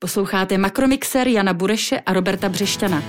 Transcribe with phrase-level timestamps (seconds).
[0.00, 3.02] Posloucháte Makromixer Jana Bureše a Roberta Břešťana.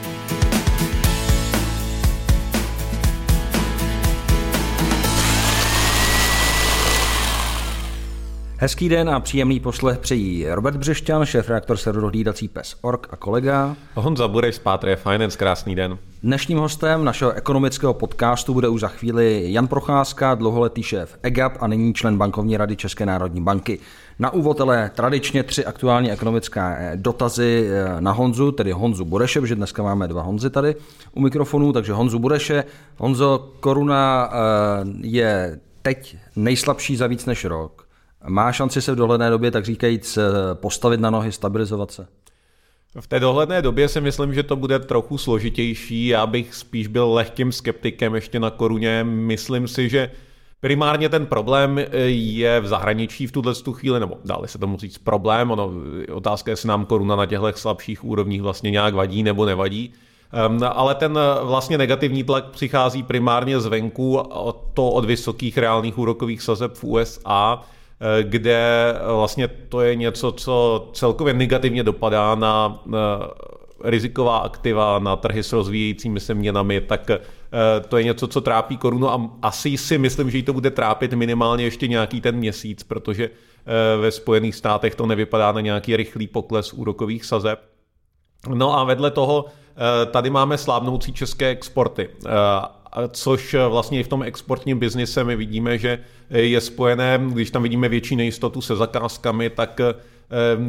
[8.57, 13.76] Hezký den a příjemný poslech přejí Robert Břešťan, šéf reaktor serverohlídací PES Org a kolega.
[13.94, 15.97] Honza Bureš z Pátrie Finance, krásný den.
[16.23, 21.67] Dnešním hostem našeho ekonomického podcastu bude už za chvíli Jan Procházka, dlouholetý šéf EGAP a
[21.67, 23.80] nyní člen bankovní rady České národní banky.
[24.20, 29.55] Na úvod ale tradičně tři aktuální ekonomické dotazy eh, na Honzu, tedy Honzu Bureše, protože
[29.55, 30.76] dneska máme dva Honzy tady
[31.12, 32.63] u mikrofonu, takže Honzu Bureše.
[32.98, 34.38] Honzo, koruna eh,
[35.02, 37.88] je teď nejslabší za víc než rok.
[38.27, 40.21] Má šanci se v dohledné době, tak říkajíc, eh,
[40.54, 42.07] postavit na nohy, stabilizovat se?
[42.99, 46.07] V té dohledné době si myslím, že to bude trochu složitější.
[46.07, 49.04] Já bych spíš byl lehkým skeptikem ještě na koruně.
[49.04, 50.12] Myslím si, že
[50.62, 54.98] Primárně ten problém eh, je v zahraničí v tuhle chvíli, nebo dále se tomu říct
[54.98, 55.72] problém, ono,
[56.13, 59.94] otázka je, jestli nám koruna na těchto slabších úrovních vlastně nějak vadí nebo nevadí.
[60.49, 64.24] Um, ale ten eh, vlastně negativní tlak přichází primárně zvenku,
[64.74, 67.64] to od vysokých reálných úrokových sazeb v USA,
[68.02, 72.84] Eh, kde vlastně to je něco, co celkově negativně dopadá na
[73.84, 77.20] riziková aktiva, na trhy s rozvíjejícími se měnami, tak eh,
[77.89, 81.14] to je něco, co trápí korunu a asi si myslím, že jí to bude trápit
[81.14, 86.27] minimálně ještě nějaký ten měsíc, protože eh, ve Spojených státech to nevypadá na nějaký rychlý
[86.27, 87.59] pokles úrokových sazeb.
[88.53, 89.45] No a vedle toho
[90.11, 92.09] tady máme slábnoucí české exporty
[93.11, 97.89] což vlastně i v tom exportním biznise my vidíme, že je spojené, když tam vidíme
[97.89, 99.94] větší nejistotu se zakázkami, tak eh,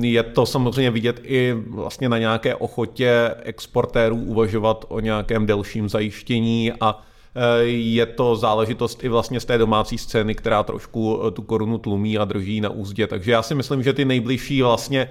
[0.00, 6.72] je to samozřejmě vidět i vlastně na nějaké ochotě exportérů uvažovat o nějakém delším zajištění
[6.80, 7.02] a
[7.34, 12.18] eh, je to záležitost i vlastně z té domácí scény, která trošku tu korunu tlumí
[12.18, 13.06] a drží na úzdě.
[13.06, 15.10] Takže já si myslím, že ty nejbližší vlastně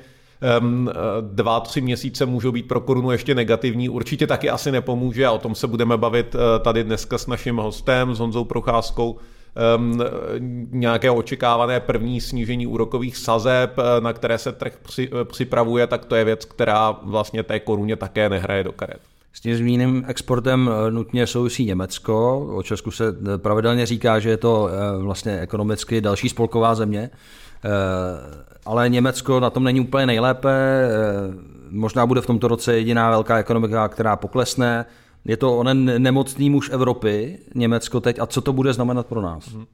[1.21, 3.89] dva, tři měsíce můžou být pro korunu ještě negativní.
[3.89, 7.57] Určitě taky asi nepomůže a o tom se budeme bavit eh, tady dneska s naším
[7.57, 9.17] hostem, s Honzou Procházkou,
[9.77, 10.01] um,
[10.71, 16.05] nějaké očekávané první snížení úrokových sazeb, eh, na které se trh při, eh, připravuje, tak
[16.05, 18.99] to je věc, která vlastně té koruně také nehraje do karet.
[19.33, 22.47] S tím zmíněným exportem nutně souvisí Německo.
[22.55, 23.05] O Česku se
[23.37, 27.09] pravidelně říká, že je to vlastně ekonomicky další spolková země
[28.65, 30.49] ale Německo na tom není úplně nejlépe.
[30.49, 30.89] Eh,
[31.69, 34.85] možná bude v tomto roce jediná velká ekonomika, která poklesne.
[35.25, 39.53] Je to onen nemocný muž Evropy, Německo teď, a co to bude znamenat pro nás?
[39.53, 39.65] Mhm.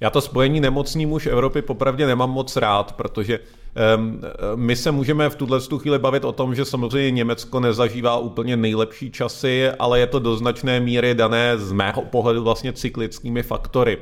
[0.00, 3.38] Já to spojení nemocný muž Evropy popravdě nemám moc rád, protože
[3.96, 4.20] um,
[4.54, 9.10] my se můžeme v tuhle chvíli bavit o tom, že samozřejmě Německo nezažívá úplně nejlepší
[9.10, 13.98] časy, ale je to do značné míry dané z mého pohledu vlastně cyklickými faktory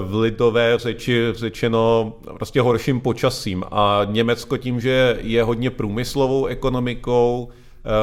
[0.00, 3.64] v lidové řeči řečeno prostě horším počasím.
[3.70, 7.48] A Německo tím, že je hodně průmyslovou ekonomikou,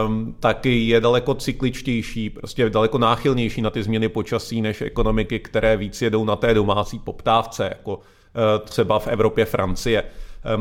[0.08, 5.78] um, tak je daleko cykličtější, prostě daleko náchylnější na ty změny počasí než ekonomiky, které
[5.78, 8.02] víc jedou na té domácí poptávce, jako uh,
[8.64, 10.04] třeba v Evropě Francie.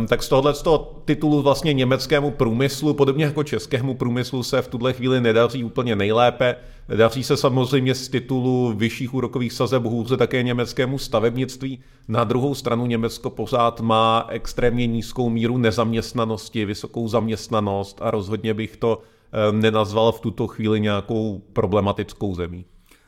[0.09, 4.69] Tak z tohohle z toho titulu vlastně německému průmyslu, podobně jako českému průmyslu, se v
[4.69, 6.57] tuhle chvíli nedaří úplně nejlépe.
[6.97, 11.79] Daří se samozřejmě z titulu vyšších úrokových sazeb hůře také německému stavebnictví.
[12.09, 18.77] Na druhou stranu Německo pořád má extrémně nízkou míru nezaměstnanosti, vysokou zaměstnanost a rozhodně bych
[18.77, 19.03] to
[19.51, 22.65] nenazval v tuto chvíli nějakou problematickou zemí.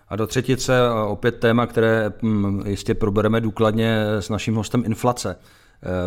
[0.09, 2.13] A do třetice opět téma, které
[2.67, 5.37] jistě probereme důkladně s naším hostem inflace.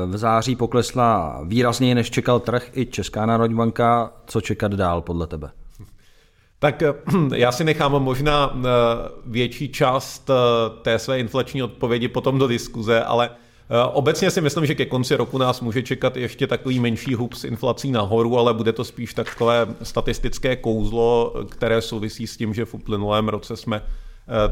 [0.05, 4.13] V září poklesla výrazněji, než čekal trh i Česká národní banka.
[4.25, 5.51] Co čekat dál podle tebe?
[6.61, 6.83] Tak
[7.35, 8.67] já si nechám možná eh,
[9.25, 10.33] větší část eh,
[10.81, 15.15] té své inflační odpovědi potom do diskuze, ale eh, Obecně si myslím, že ke konci
[15.15, 19.13] roku nás může čekat ještě takový menší hub s inflací nahoru, ale bude to spíš
[19.13, 23.81] takové statistické kouzlo, které souvisí s tím, že v uplynulém roce jsme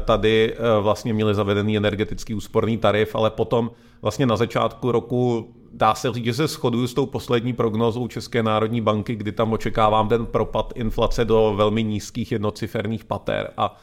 [0.04, 3.70] tady vlastně měli zavedený energetický úsporný tarif, ale potom
[4.02, 8.42] vlastně na začátku roku dá se říct, že se shoduju s tou poslední prognozou České
[8.42, 13.76] národní banky, kdy tam očekávám ten propad inflace do velmi nízkých jednociferných pater a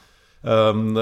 [0.74, 0.98] Um,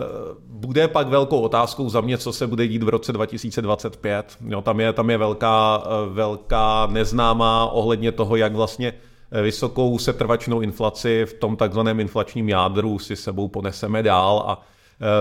[0.47, 4.37] bude pak velkou otázkou za mě, co se bude dít v roce 2025.
[4.47, 8.93] Jo, tam, je, tam je velká, velká neznámá ohledně toho, jak vlastně
[9.41, 14.61] vysokou setrvačnou inflaci v tom takzvaném inflačním jádru si sebou poneseme dál a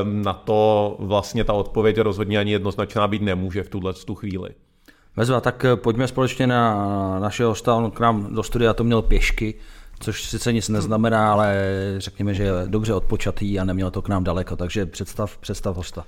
[0.02, 4.50] na to vlastně ta odpověď rozhodně ani jednoznačná být nemůže v tuhle tu chvíli.
[5.16, 9.02] Vezva, tak eh, pojďme společně na našeho hosta, on k nám do studia to měl
[9.02, 9.54] pěšky,
[10.00, 11.64] což sice nic neznamená, ale
[11.98, 16.04] řekněme, že je dobře odpočatý a neměl to k nám daleko, takže představ, představ hosta.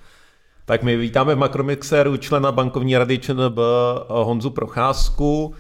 [0.65, 3.59] Tak my vítáme v Makromixeru člena bankovní rady ČNB
[4.09, 5.55] Honzu Procházku.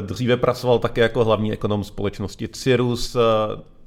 [0.00, 3.16] Dříve pracoval také jako hlavní ekonom společnosti Cirrus,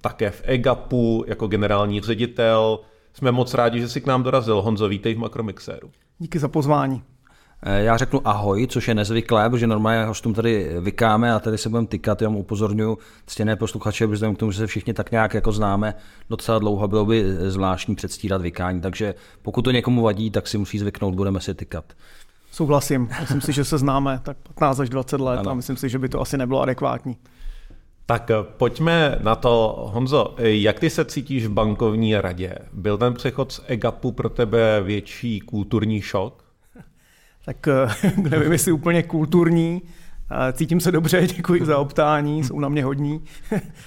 [0.02, 2.80] také v EGAPu jako generální ředitel.
[3.14, 4.62] Jsme moc rádi, že jsi k nám dorazil.
[4.62, 5.92] Honzo, vítej v Makromixéru.
[6.20, 7.04] Díky za pozvání.
[7.64, 11.70] Eh, já řeknu ahoj, což je nezvyklé, protože normálně hostům tady vykáme a tady se
[11.70, 12.98] budeme tykat, jenom upozorňuji
[13.28, 15.94] ctěné posluchače, protože k tomu, že se všichni tak nějak jako známe
[16.30, 20.80] docela dlouho, bylo by zvláštní předstírat vykání, takže pokud to někomu vadí, tak si musí
[20.80, 21.86] zvyknout, budeme si tykat.
[22.52, 25.52] Souhlasím, myslím si, že se známe tak 15 až 20 let ano.
[25.52, 27.18] a myslím si, že by to asi nebylo adekvátní.
[28.12, 29.86] Tak eh, pojďme na to.
[29.94, 32.56] Honzo, jak ty se cítíš v bankovní radě?
[32.74, 36.44] Byl ten přechod z EGAPu pro tebe větší kulturní šok?
[37.46, 39.82] Tak eh, nevím, jestli úplně kulturní.
[40.54, 43.22] Cítím se dobře, děkuji za optání, jsou na mě hodní,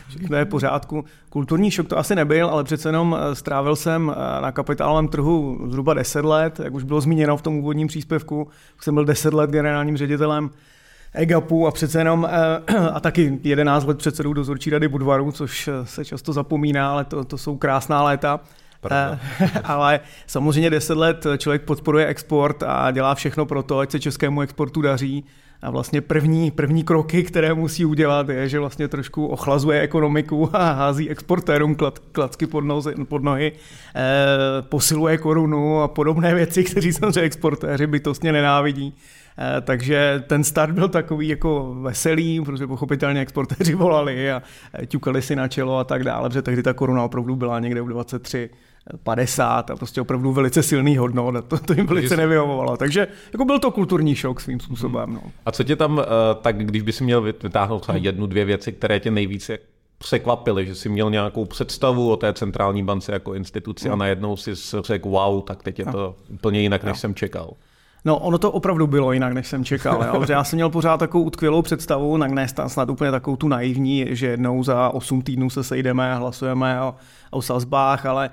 [0.09, 1.05] všechno je v pořádku.
[1.31, 5.95] Kulturní šok to asi nebyl, ale přece jenom eh, strávil jsem na kapitálovém trhu zhruba
[5.95, 8.49] 10 let, jak už bylo zmíněno v tom úvodním příspěvku,
[8.81, 10.51] jsem byl 10 let generálním ředitelem
[11.15, 15.87] EGAPu a přece jenom eh, a taky 11 let předsedou dozorčí rady Budvaru, což eh,
[15.87, 18.41] se často zapomíná, ale to, to jsou krásná léta.
[18.81, 19.19] Pravda.
[19.41, 24.01] Eh, ale samozřejmě 10 let člověk podporuje export a dělá všechno pro to, ať se
[24.01, 25.25] českému exportu daří.
[25.63, 30.73] A vlastně první, první kroky, které musí udělat, je, že vlastně trošku ochlazuje ekonomiku a
[30.73, 33.53] hází exportérům klad, klacky pod, nozy, pod nohy,
[33.97, 38.95] eh, posiluje korunu a podobné věci, kteří samozřejmě exportéři bytostně nenávidí.
[39.39, 44.43] Eh, takže ten start byl takový jako veselý, protože pochopitelně exportéři volali a
[44.75, 47.81] eh, ťukali si na čelo a tak dále, protože tehdy ta koruna opravdu byla někde
[47.81, 48.51] u 23
[49.03, 52.77] 50 a prostě opravdu velice silný hodnot a to, to jim velice nevyhovovalo.
[52.77, 55.15] Takže jako byl to kulturní šok svým způsobem.
[55.15, 55.23] No.
[55.47, 56.05] A co tě tam, eh,
[56.43, 59.59] tak když by si měl vytáhnout třeba jednu, dvě věci, které tě nejvíce
[59.99, 63.99] překvapily, že jsi měl nějakou představu o té centrální bance jako instituci a hmm.
[63.99, 64.51] najednou si
[64.85, 67.51] řekl, wow, tak teď je to úplně jinak, než jsem čekal.
[68.05, 70.05] No, ono to opravdu bylo jinak, než jsem čekal.
[70.07, 70.25] Jo?
[70.29, 74.27] já jsem měl pořád takovou utkvělou představu, na ne snad úplně takovou tu naivní, že
[74.27, 76.95] jednou za 8 týdnů se sejdeme a hlasujeme o,
[77.31, 78.31] o sazbách, ale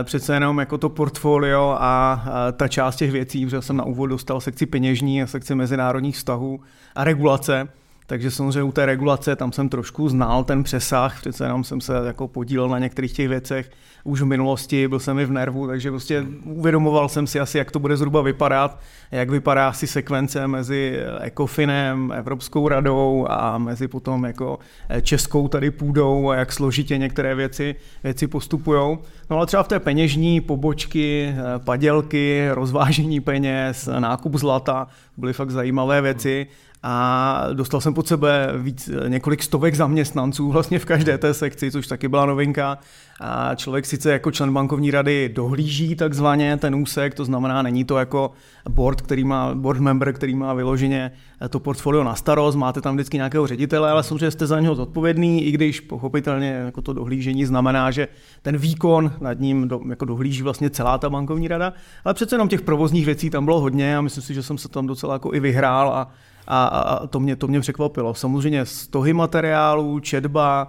[0.00, 3.84] e, přece jenom jako to portfolio a e, ta část těch věcí, protože jsem na
[3.84, 6.60] úvod dostal sekci peněžní a sekci mezinárodních vztahů
[6.94, 7.68] a regulace,
[8.06, 11.92] takže samozřejmě u té regulace tam jsem trošku znal ten přesah, přece jenom jsem se
[12.06, 13.70] jako podílel na některých těch věcech
[14.04, 17.70] už v minulosti, byl jsem i v nervu, takže prostě uvědomoval jsem si asi, jak
[17.70, 24.24] to bude zhruba vypadat, jak vypadá asi sekvence mezi ECOFINem, Evropskou radou a mezi potom
[24.24, 24.58] jako
[25.02, 28.98] českou tady půdou a jak složitě některé věci, věci postupují.
[29.30, 31.34] No ale třeba v té peněžní pobočky,
[31.64, 36.46] padělky, rozvážení peněz, nákup zlata, byly fakt zajímavé věci
[36.82, 41.86] a dostal jsem pod sebe víc, několik stovek zaměstnanců vlastně v každé té sekci, což
[41.86, 42.78] taky byla novinka.
[43.20, 47.98] A člověk sice jako člen bankovní rady dohlíží takzvaně ten úsek, to znamená, není to
[47.98, 48.30] jako
[48.68, 51.12] board, který má, board member, který má vyloženě
[51.50, 55.44] to portfolio na starost, máte tam vždycky nějakého ředitele, ale samozřejmě jste za něho zodpovědný,
[55.44, 58.08] i když pochopitelně jako to dohlížení znamená, že
[58.42, 61.72] ten výkon nad ním do, jako dohlíží vlastně celá ta bankovní rada,
[62.04, 64.68] ale přece jenom těch provozních věcí tam bylo hodně a myslím si, že jsem se
[64.68, 66.10] tam docela jako i vyhrál a
[66.46, 68.14] a, a to, mě, to mě překvapilo.
[68.14, 70.68] Samozřejmě stohy materiálů, četba,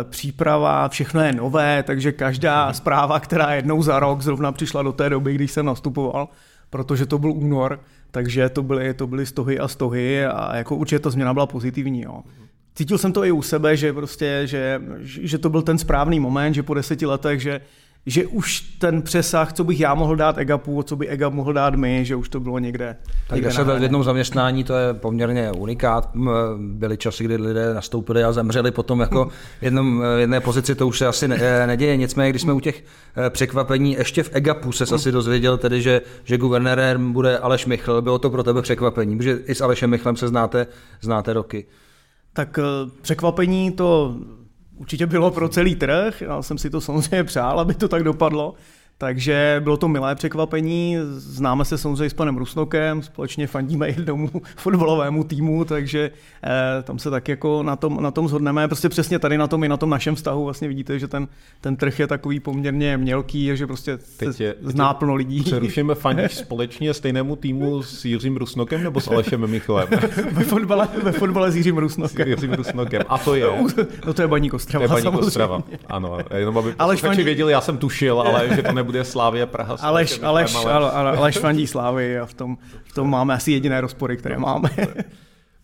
[0.00, 4.92] e, příprava, všechno je nové, takže každá zpráva, která jednou za rok zrovna přišla do
[4.92, 6.28] té doby, když jsem nastupoval,
[6.70, 7.80] protože to byl únor,
[8.10, 12.02] takže to byly, to byly stohy a stohy a jako určitě ta změna byla pozitivní.
[12.02, 12.22] Jo.
[12.74, 16.54] Cítil jsem to i u sebe, že prostě, že, že to byl ten správný moment,
[16.54, 17.60] že po deseti letech, že
[18.06, 21.74] že už ten přesah, co bych já mohl dát EGAPu, co by EGAP mohl dát
[21.74, 22.96] my, že už to bylo někde.
[23.28, 26.10] Tak se v jednom zaměstnání, to je poměrně unikát.
[26.56, 29.24] Byly časy, kdy lidé nastoupili a zemřeli potom jako
[29.60, 31.96] v jednom, jedné pozici, to už se asi ne, neděje.
[31.96, 32.84] Nicméně, když jsme u těch
[33.16, 38.02] eh, překvapení, ještě v EGAPu se asi dozvěděl tedy, že, že guvernérem bude Aleš Michl.
[38.02, 40.66] Bylo to pro tebe překvapení, protože i s Alešem Michlem se znáte,
[41.00, 41.66] znáte roky.
[42.32, 44.16] Tak eh, překvapení to
[44.80, 48.54] určitě bylo pro celý trh, já jsem si to samozřejmě přál, aby to tak dopadlo,
[49.00, 50.96] takže bylo to milé překvapení.
[51.16, 56.10] Známe se samozřejmě s panem Rusnokem, společně fandíme jednomu fotbalovému týmu, takže
[56.44, 58.68] eh, tam se tak jako na tom, na tom zhodneme.
[58.68, 61.28] Prostě přesně tady na tom i na tom našem vztahu vlastně vidíte, že ten,
[61.60, 65.42] ten trh je takový poměrně mělký, že prostě teď je, zná plno lidí.
[65.42, 69.88] Přerušíme fandíš společně stejnému týmu s Jiřím Rusnokem nebo s Alešem Michlem?
[70.32, 72.26] ve, fotbale, ve fotbale s Jiřím Rusnokem.
[72.26, 73.02] S Jiřím Rusnokem.
[73.08, 73.46] A to je?
[74.06, 74.88] No to je Baník Ostrava.
[74.88, 75.62] To je Baník Ostrava.
[75.86, 77.22] Ano, jenom aby Aleš fandí...
[77.22, 79.76] věděli, já jsem tušil, ale že to nebude bude Slávě Praha.
[79.80, 80.90] Aleš, Aleš, ale...
[80.90, 84.70] Aleš fandí Slávy a v tom, v tom máme asi jediné rozpory, které máme.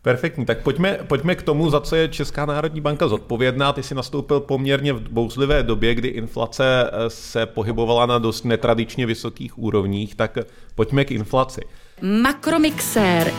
[0.03, 3.73] Perfektní, tak pojďme, pojďme k tomu, za co je Česká národní banka zodpovědná.
[3.73, 9.07] Ty jsi nastoupil poměrně v bouzlivé době, kdy inflace eh, se pohybovala na dost netradičně
[9.07, 10.39] vysokých úrovních, tak
[10.75, 11.61] pojďme k inflaci.
[12.03, 13.33] Makromixér.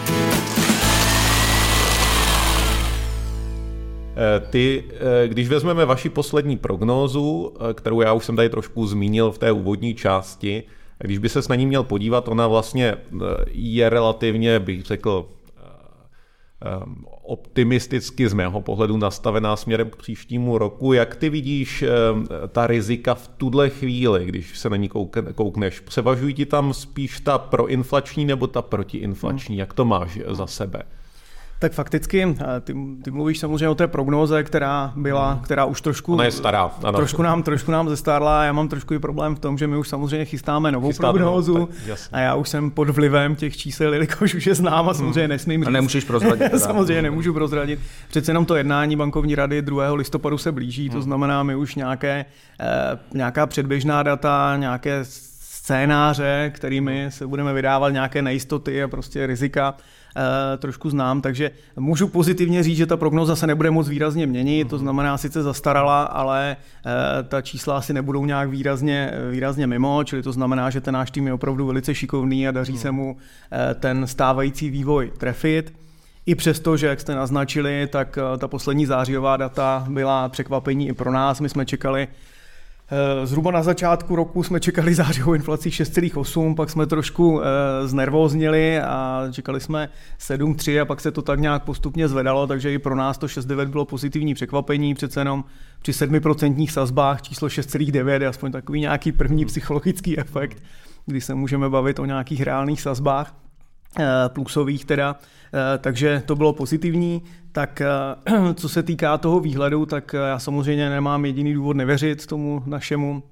[4.49, 4.83] Ty,
[5.27, 9.95] když vezmeme vaši poslední prognózu, kterou já už jsem tady trošku zmínil v té úvodní
[9.95, 10.63] části,
[10.99, 12.95] když by se na ní měl podívat, ona vlastně
[13.51, 15.29] je relativně, bych řekl,
[17.23, 20.93] optimisticky z mého pohledu nastavená směrem k příštímu roku.
[20.93, 21.83] Jak ty vidíš
[22.51, 24.89] ta rizika v tuhle chvíli, když se na ní
[25.35, 25.79] koukneš?
[25.79, 29.55] Převažují ti tam spíš ta proinflační nebo ta protiinflační?
[29.55, 29.59] Hmm.
[29.59, 30.83] Jak to máš za sebe?
[31.59, 35.41] Tak fakticky, eh, ty, ty mluvíš samozřejmě o té prognóze, která byla, hmm.
[35.41, 36.13] která už trošku...
[36.13, 36.71] Ona je stará.
[36.83, 36.97] Ano.
[36.97, 38.43] Trošku nám, trošku nám zestárla.
[38.43, 41.57] Já mám trošku i problém v tom, že my už samozřejmě chystáme novou Chystáte, prognózu
[41.57, 41.69] no,
[42.11, 44.93] a já už jsem pod vlivem těch čísel, jelikož už je znám a hmm.
[44.93, 45.67] samozřejmě nesmím říct.
[45.67, 46.39] A nemůžeš prozradit.
[46.39, 46.59] Teda.
[46.67, 47.79] samozřejmě nemůžu prozradit.
[48.09, 49.93] Přece jenom to jednání bankovní rady 2.
[49.93, 51.03] listopadu se blíží, to hmm.
[51.03, 52.25] znamená, my už nějaké,
[52.59, 55.05] eh, nějaká předběžná data, nějaké
[55.67, 59.75] scénáře, kterými se budeme vydávat nějaké nejistoty a prostě rizika,
[60.57, 64.75] trošku znám, takže můžu pozitivně říct, že ta prognoza se nebude moc výrazně měnit, to
[64.75, 64.83] mhm.
[64.83, 70.31] znamená sice zastarala, ale eh, ta čísla asi nebudou nějak výrazně, výrazně mimo, čili to
[70.31, 72.81] znamená, že ten náš tým je opravdu velice šikovný a daří mhm.
[72.81, 73.17] se mu
[73.51, 75.73] eh, ten stávající vývoj trefit.
[76.25, 81.11] I přesto, že jak jste naznačili, tak ta poslední zářijová data byla překvapení i pro
[81.11, 81.39] nás.
[81.39, 82.07] My jsme čekali Eh,
[83.23, 89.27] zhruba na začátku roku jsme čekali zářivou inflaci 6,8, pak jsme trošku eh, znervóznili a
[89.31, 89.89] čekali jsme
[90.19, 93.65] 7,3 a pak se to tak nějak postupně zvedalo, takže i pro nás to 6,9
[93.65, 95.43] bylo pozitivní překvapení, přece jenom
[95.81, 100.63] při 7% sazbách číslo 6,9 je aspoň takový nějaký první psychologický efekt,
[101.05, 103.46] kdy se můžeme bavit o nějakých reálných sazbách.
[103.99, 105.15] Eh, plusových teda,
[105.53, 107.21] eh, takže to bylo pozitivní.
[107.51, 112.63] Tak eh, co se týká toho výhledu, tak já samozřejmě nemám jediný důvod nevěřit tomu
[112.65, 113.23] našemu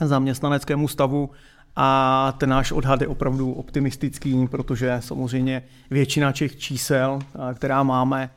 [0.00, 1.30] zaměstnaneckému stavu
[1.76, 7.18] a ten náš odhad je opravdu optimistický, protože samozřejmě většina těch čísel,
[7.54, 8.30] která máme,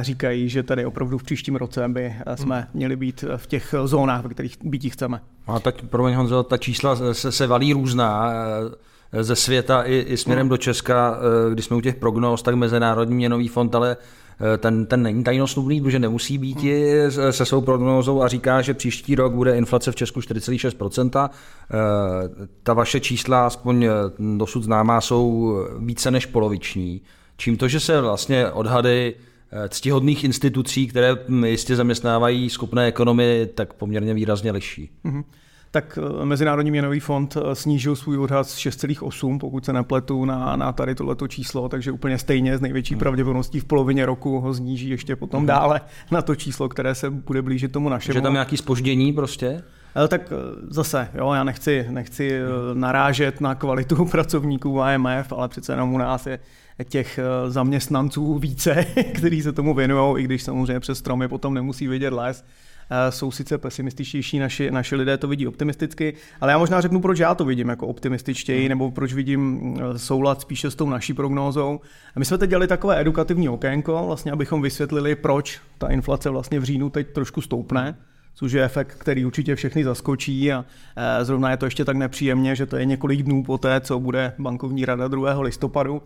[0.00, 2.68] říkají, že tady opravdu v příštím roce by jsme hmm.
[2.74, 5.20] měli být v těch zónách, ve kterých být chceme.
[5.46, 8.32] A tak, promiň Honzo, ta čísla se, se valí různá
[9.20, 10.50] ze světa i, i směrem no.
[10.50, 13.96] do Česka, eh, když jsme u těch prognóz, tak Mezinárodní měnový fond, ale
[14.54, 17.32] eh, ten, ten není tajnosnubný, protože nemusí být hmm.
[17.32, 21.30] se svou prognózou a říká, že příští rok bude inflace v Česku 4,6%.
[21.30, 23.88] Eh, ta vaše čísla, aspoň
[24.36, 27.00] dosud známá, jsou více než poloviční.
[27.36, 29.14] Čím to, že se vlastně odhady
[29.68, 31.16] ctihodných institucí, které
[31.46, 34.90] jistě zaměstnávají skupné ekonomy, tak poměrně výrazně liší.
[35.04, 35.24] Mm-hmm
[35.72, 40.56] tak eh, Mezinárodní měnový fond eh, snížil svůj odhad z 6,8, pokud se nepletu, na,
[40.56, 42.98] na tady tohleto číslo, takže úplně stejně z největší hmm.
[42.98, 45.46] pravděpodobností v polovině roku ho sníží ještě potom hmm.
[45.46, 48.14] dále na to číslo, které se bude blížit tomu našemu.
[48.14, 49.62] Že tam nějaký spoždění prostě?
[50.04, 50.32] Eh, tak
[50.68, 52.40] zase, jo, já nechci, nechci
[52.74, 56.38] narážet na kvalitu pracovníků AMF, ale přece jenom u nás je
[56.88, 62.12] těch zaměstnanců více, kteří se tomu věnují, i když samozřejmě přes stromy potom nemusí vidět
[62.12, 62.44] les.
[62.94, 67.18] Eh, jsou sice pesimističtější, naši, naši lidé to vidí optimisticky, ale já možná řeknu, proč
[67.18, 68.68] já to vidím jako optimističtěji, hmm.
[68.68, 71.80] nebo proč vidím eh, soulad spíše s tou naší prognózou.
[72.16, 76.64] My jsme teď dělali takové edukativní okénko, vlastně abychom vysvětlili, proč ta inflace vlastně v
[76.64, 77.94] říjnu teď trošku stoupne
[78.34, 80.64] což je efekt, který určitě všechny zaskočí a
[80.96, 84.32] eh, zrovna je to ještě tak nepříjemně, že to je několik dnů poté, co bude
[84.38, 85.40] bankovní rada 2.
[85.40, 86.02] listopadu,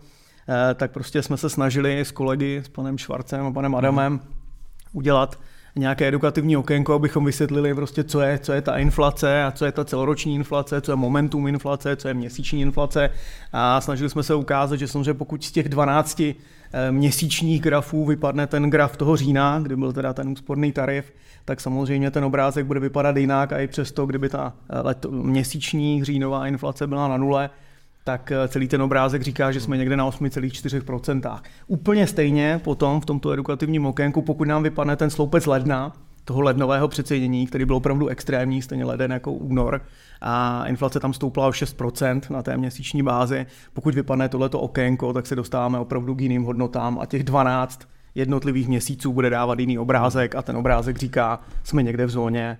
[0.75, 4.19] tak prostě jsme se snažili s kolegy, s panem Švarcem a panem Adamem
[4.93, 5.39] udělat
[5.77, 9.71] nějaké edukativní okénko, abychom vysvětlili prostě, co je, co je ta inflace a co je
[9.71, 13.09] ta celoroční inflace, co je momentum inflace, co je měsíční inflace.
[13.53, 16.33] A snažili jsme se ukázat, že samozřejmě pokud z těch 12 eh,
[16.91, 21.13] měsíčních grafů vypadne ten graf toho října, kdy byl teda ten úsporný tarif,
[21.45, 26.03] tak samozřejmě ten obrázek bude vypadat jinak a i přesto, kdyby ta eh, leto, měsíční
[26.03, 27.49] říjnová inflace byla na nule,
[28.07, 31.39] tak eh, celý ten obrázek říká, že jsme někde na 8,4%.
[31.67, 35.93] Úplně stejně potom v tomto edukativním okénku, pokud nám vypadne ten sloupec ledna,
[36.25, 39.81] toho lednového přecenění, který byl opravdu extrémní, stejně leden jako únor,
[40.21, 43.45] a inflace tam stoupla o 6% na té měsíční bázi.
[43.73, 47.81] Pokud vypadne tohleto okénko, tak se dostáváme opravdu k jiným hodnotám a těch 12
[48.15, 52.57] jednotlivých měsíců bude dávat jiný obrázek a ten obrázek říká, jsme někde v zóně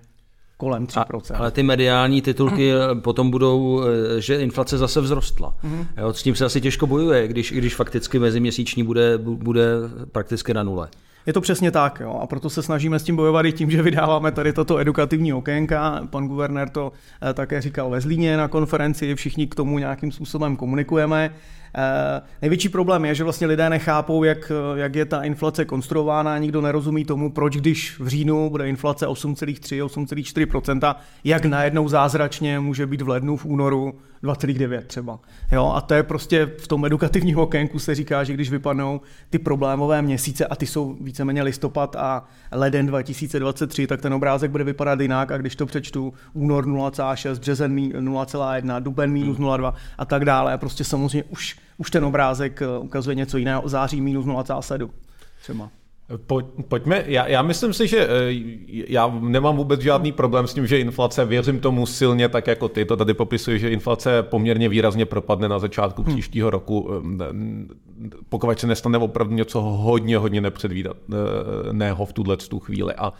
[0.58, 1.34] kolem 3%.
[1.34, 3.00] A, ale ty mediální titulky mm.
[3.00, 5.54] potom budou, eh, že inflace zase vzrostla.
[5.62, 5.86] Mm.
[5.96, 9.66] Jo, s tím se asi těžko bojuje, když, když fakticky meziměsíční bude, bude
[10.12, 10.88] prakticky na nule.
[11.26, 13.82] Je to přesně tak, jo, a proto se snažíme s tím bojovat i tím, že
[13.82, 16.06] vydáváme tady toto edukativní okénka.
[16.10, 16.92] Pan guvernér to
[17.30, 21.30] eh, také říkal ve Zlíně na konferenci, všichni k tomu nějakým způsobem komunikujeme.
[21.74, 26.60] Eh, největší problém je, že vlastně lidé nechápou, jak, jak je ta inflace konstruována, nikdo
[26.60, 30.94] nerozumí tomu, proč když v říjnu bude inflace 8,3, 8,4%,
[31.24, 35.20] jak najednou zázračně může být v lednu, v únoru 2,9 třeba.
[35.52, 39.38] Jo, a to je prostě v tom edukativním okénku se říká, že když vypadnou ty
[39.38, 45.00] problémové měsíce a ty jsou víceméně listopad a leden 2023, tak ten obrázek bude vypadat
[45.00, 50.52] jinak a když to přečtu únor 0,6, březen 0,1, duben minus 0,2 a tak dále.
[50.52, 54.90] A prostě samozřejmě už, už ten obrázek eh, ukazuje něco jiného, září minus 0,7
[55.42, 55.70] třeba.
[56.16, 58.08] Pojď, pojďme, já, já myslím si, že eh,
[58.68, 62.84] já nemám vůbec žádný problém s tím, že inflace, věřím tomu silně, tak jako ty
[62.84, 66.14] to tady popisuješ, že inflace poměrně výrazně propadne na začátku hmm.
[66.14, 67.24] příštího roku, eh,
[68.28, 72.94] pokud se nestane opravdu něco hodně, hodně nepředvídatného v tuhle tu chvíli.
[72.94, 73.12] A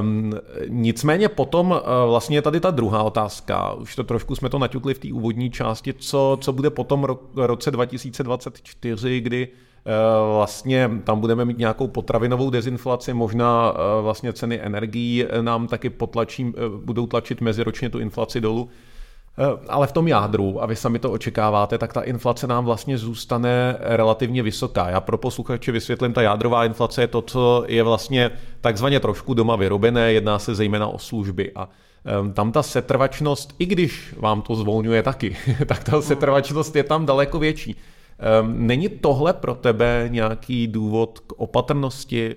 [0.00, 0.32] Um,
[0.68, 1.78] nicméně potom uh,
[2.10, 5.50] vlastně je tady ta druhá otázka, už to trošku jsme to naťukli v té úvodní
[5.50, 9.54] části, co, co bude potom ro, roce 2024, kdy uh,
[10.34, 16.52] vlastně tam budeme mít nějakou potravinovou dezinflaci, možná uh, vlastně ceny energií nám taky potlačí,
[16.84, 18.68] budou tlačit meziročně tu inflaci dolů.
[19.38, 22.98] Eh, ale v tom jádru, a vy sami to očekáváte, tak ta inflace nám vlastně
[22.98, 24.90] zůstane relativně vysoká.
[24.90, 29.56] Já pro posluchače vysvětlím, ta jádrová inflace je to, co je vlastně takzvaně trošku doma
[29.56, 31.52] vyrobené, jedná se zejména o služby.
[31.56, 31.68] A
[32.34, 35.36] tam ta setrvačnost, i když vám to zvolňuje taky,
[35.66, 37.76] tak ta setrvačnost je tam daleko větší.
[38.42, 42.36] Není tohle pro tebe nějaký důvod k opatrnosti,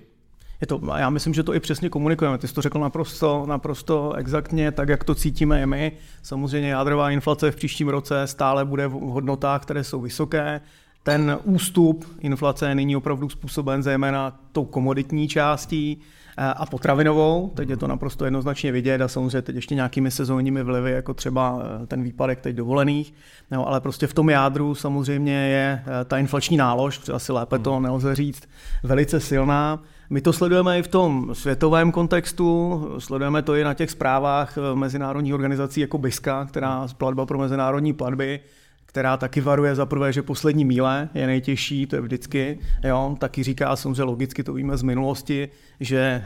[0.60, 2.38] je to, já myslím, že to i přesně komunikujeme.
[2.38, 5.92] Ty jsi to řekl naprosto, naprosto exaktně, tak jak to cítíme i my.
[6.22, 10.60] Samozřejmě jádrová inflace v příštím roce stále bude v hodnotách, které jsou vysoké.
[11.02, 16.00] Ten ústup inflace je nyní opravdu způsoben zejména tou komoditní částí
[16.36, 17.52] a potravinovou.
[17.54, 21.62] Teď je to naprosto jednoznačně vidět a samozřejmě teď ještě nějakými sezónními vlivy, jako třeba
[21.82, 23.14] eh, ten výpadek teď dovolených.
[23.50, 27.72] No, ale prostě v tom jádru samozřejmě je eh, ta inflační nálož, asi lépe to
[27.72, 27.82] hmm.
[27.82, 28.48] nelze říct,
[28.82, 29.82] velice silná.
[30.10, 34.76] My to sledujeme i v tom světovém kontextu, sledujeme to i na těch zprávách eh,
[34.76, 38.40] mezinárodních organizací jako BISKA, která platba pro mezinárodní platby,
[38.86, 43.42] která taky varuje za prvé, že poslední míle je nejtěžší, to je vždycky, jo, taky
[43.42, 45.48] říká samozřejmě logicky, to víme z minulosti,
[45.80, 46.22] že e,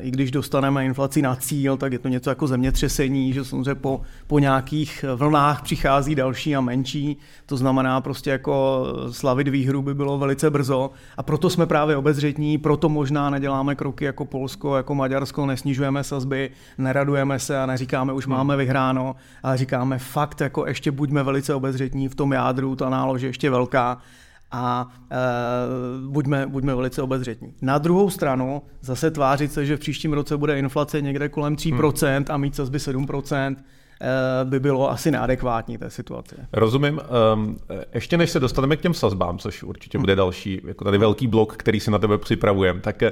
[0.00, 4.00] i když dostaneme inflaci na cíl, tak je to něco jako zemětřesení, že samozřejmě po,
[4.26, 10.18] po nějakých vlnách přichází další a menší, to znamená prostě jako slavit výhru by bylo
[10.18, 10.90] velice brzo.
[11.16, 16.50] A proto jsme právě obezřetní, proto možná neděláme kroky jako Polsko, jako Maďarsko, nesnižujeme sazby,
[16.78, 18.36] neradujeme se a neříkáme už hmm.
[18.36, 23.22] máme vyhráno, ale říkáme fakt jako ještě buďme velice obezřetní v tom jádru, ta nálož
[23.22, 23.98] je ještě velká
[24.52, 25.16] a e,
[26.08, 27.54] buďme, buďme velice obezřetní.
[27.62, 32.16] Na druhou stranu zase tvářit se, že v příštím roce bude inflace někde kolem 3%
[32.16, 32.24] hmm.
[32.28, 33.56] a mít sazby 7%, e,
[34.44, 36.34] by bylo asi neadekvátní té situaci.
[36.52, 37.00] Rozumím.
[37.34, 37.56] Um,
[37.94, 41.56] ještě než se dostaneme k těm sazbám, což určitě bude další, jako tady velký blok,
[41.56, 43.02] který si na tebe připravujeme, tak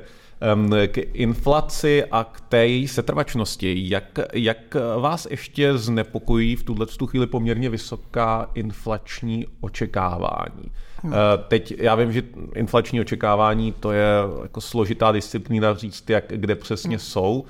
[0.54, 6.86] um, k inflaci a k té její setrvačnosti, jak, jak vás ještě znepokojí v tuhle
[7.06, 10.72] chvíli poměrně vysoká inflační očekávání?
[11.02, 11.12] Hmm.
[11.48, 12.22] Teď já vím, že
[12.54, 14.08] inflační očekávání to je
[14.42, 16.98] jako složitá disciplína říct, jak kde přesně hmm.
[16.98, 17.44] jsou,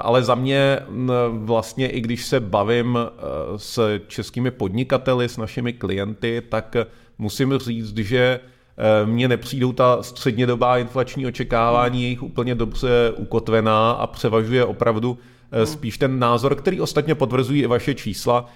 [0.00, 0.78] ale za mě
[1.30, 3.20] vlastně i když se bavím eh,
[3.56, 6.76] s českými podnikateli, s našimi klienty, tak
[7.18, 14.06] musím říct, že eh, mně nepřijdou ta střednědobá inflační očekávání, jejich úplně dobře ukotvená a
[14.06, 15.18] převažuje opravdu
[15.64, 18.46] spíš ten názor, který ostatně potvrzují i vaše čísla,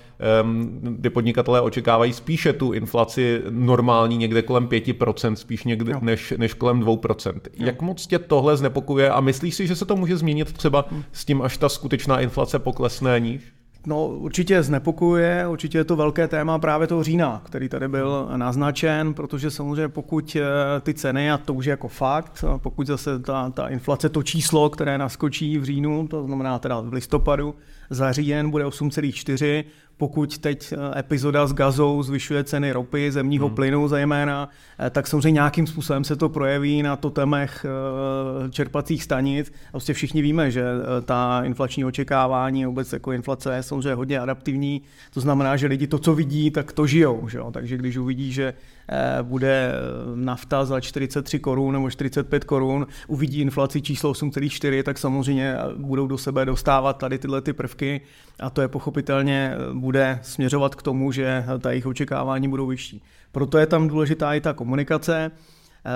[0.82, 6.80] kdy podnikatelé očekávají spíše tu inflaci normální někde kolem 5%, spíš někde než, než kolem
[6.80, 7.40] 2%.
[7.54, 11.24] Jak moc tě tohle znepokuje a myslíš si, že se to může změnit třeba s
[11.24, 13.42] tím, až ta skutečná inflace poklesne níž?
[13.86, 19.14] No určitě znepokuje, určitě je to velké téma právě toho října, který tady byl naznačen,
[19.14, 23.50] protože samozřejmě pokud eh, ty ceny, a to už je jako fakt, pokud zase ta,
[23.50, 27.54] ta inflace, to číslo, které naskočí v říjnu, to znamená teda v listopadu,
[27.90, 29.64] za říjen bude 8,4,
[29.96, 33.54] pokud teď eh, epizoda s gazou zvyšuje ceny ropy, zemního hmm.
[33.56, 39.52] plynu zejména, eh, tak samozřejmě nějakým způsobem se to projeví na totemech eh, čerpacích stanic.
[39.70, 40.64] Prostě všichni víme, že
[41.04, 44.82] ta inflační očekávání, vůbec jako inflace je samozřejmě hodně adaptivní,
[45.14, 47.28] to znamená, že lidi to, co vidí, tak to žijou.
[47.28, 47.50] Že jo?
[47.52, 48.54] Takže když uvidí, že
[49.22, 49.72] bude
[50.14, 56.18] nafta za 43 korun nebo 45 korun, uvidí inflaci číslo 8,4, tak samozřejmě budou do
[56.18, 58.00] sebe dostávat tady tyhle ty prvky
[58.40, 63.02] a to je pochopitelně bude směřovat k tomu, že ta jejich očekávání budou vyšší.
[63.32, 65.30] Proto je tam důležitá i ta komunikace.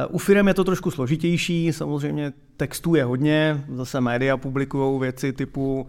[0.09, 5.87] U firm je to trošku složitější, samozřejmě textů je hodně, zase média publikují věci typu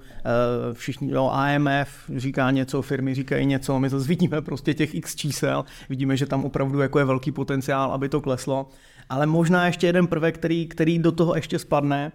[0.73, 5.65] všichni, jo, AMF říká něco, firmy říkají něco, my zase vidíme prostě těch x čísel,
[5.89, 8.69] vidíme, že tam opravdu jako je velký potenciál, aby to kleslo.
[9.09, 12.11] Ale možná ještě jeden prvek, který, který do toho ještě spadne,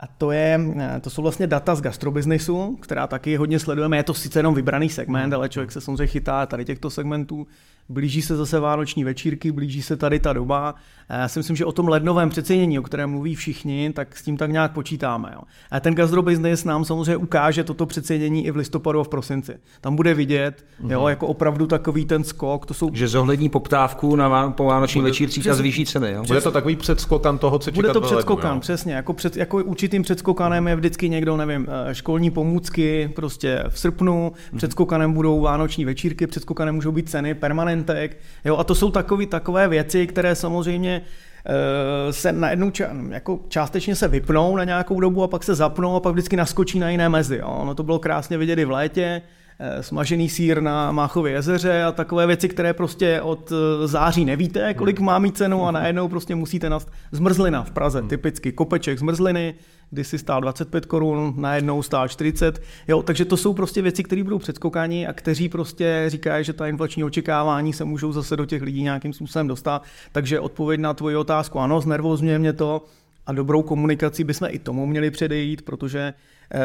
[0.00, 0.60] a to, je,
[1.00, 3.96] to jsou vlastně data z gastrobiznisu, která taky hodně sledujeme.
[3.96, 7.46] Je to sice jenom vybraný segment, ale člověk se samozřejmě chytá tady těchto segmentů.
[7.88, 10.74] Blíží se zase vánoční večírky, blíží se tady ta doba.
[11.10, 14.36] Já si myslím, že o tom lednovém přecenění, o kterém mluví všichni, tak s tím
[14.36, 15.30] tak nějak počítáme.
[15.34, 15.40] Jo.
[15.70, 19.52] A ten gastrobiznis nám samozřejmě ukáže toto přecenění i v listopadu a v prosinci.
[19.80, 20.92] Tam bude vidět, mm-hmm.
[20.92, 22.66] jo, jako opravdu takový ten skok.
[22.66, 22.90] To jsou...
[22.92, 26.12] Že zohlední poptávku na po vánoční večírcích a zvýší ceny.
[26.12, 26.22] Jo?
[26.26, 28.94] Bude to takový předskokan toho, co Bude to předskokan, lednu, přesně.
[28.94, 34.32] Jako, před, jako určitým předskokanem je vždycky někdo, nevím, eh, školní pomůcky prostě v srpnu,
[34.34, 34.56] mm-hmm.
[34.56, 37.34] předskokanem budou vánoční večírky, předskokanem můžou být ceny
[37.82, 38.16] permanentek.
[38.44, 41.02] Jo, a to jsou takové, takové věci, které samozřejmě
[41.46, 45.96] Eh, se najednou ča- jako částečně se vypnou na nějakou dobu a pak se zapnou
[45.96, 47.36] a pak vždycky naskočí na jiné mezi.
[47.36, 47.48] Jo.
[47.48, 49.22] Ono to bylo krásně vidět i v létě,
[49.58, 54.74] eh, smažený sír na Máchově jezeře a takové věci, které prostě od eh, září nevíte,
[54.74, 56.78] kolik má mít cenu a najednou prostě musíte na
[57.12, 59.54] zmrzlina v Praze, typicky kopeček zmrzliny,
[59.90, 62.62] kdy si stál 25 korun, najednou stál 40.
[62.88, 66.66] Jo, takže to jsou prostě věci, které budou předskokáni a kteří prostě říkají, že ta
[66.66, 69.82] inflační očekávání se můžou zase do těch lidí nějakým způsobem dostat.
[70.12, 72.82] Takže odpověď na tvoji otázku, ano, znervozňuje mě to
[73.26, 76.14] a dobrou komunikací bychom i tomu měli předejít, protože
[76.54, 76.58] eh,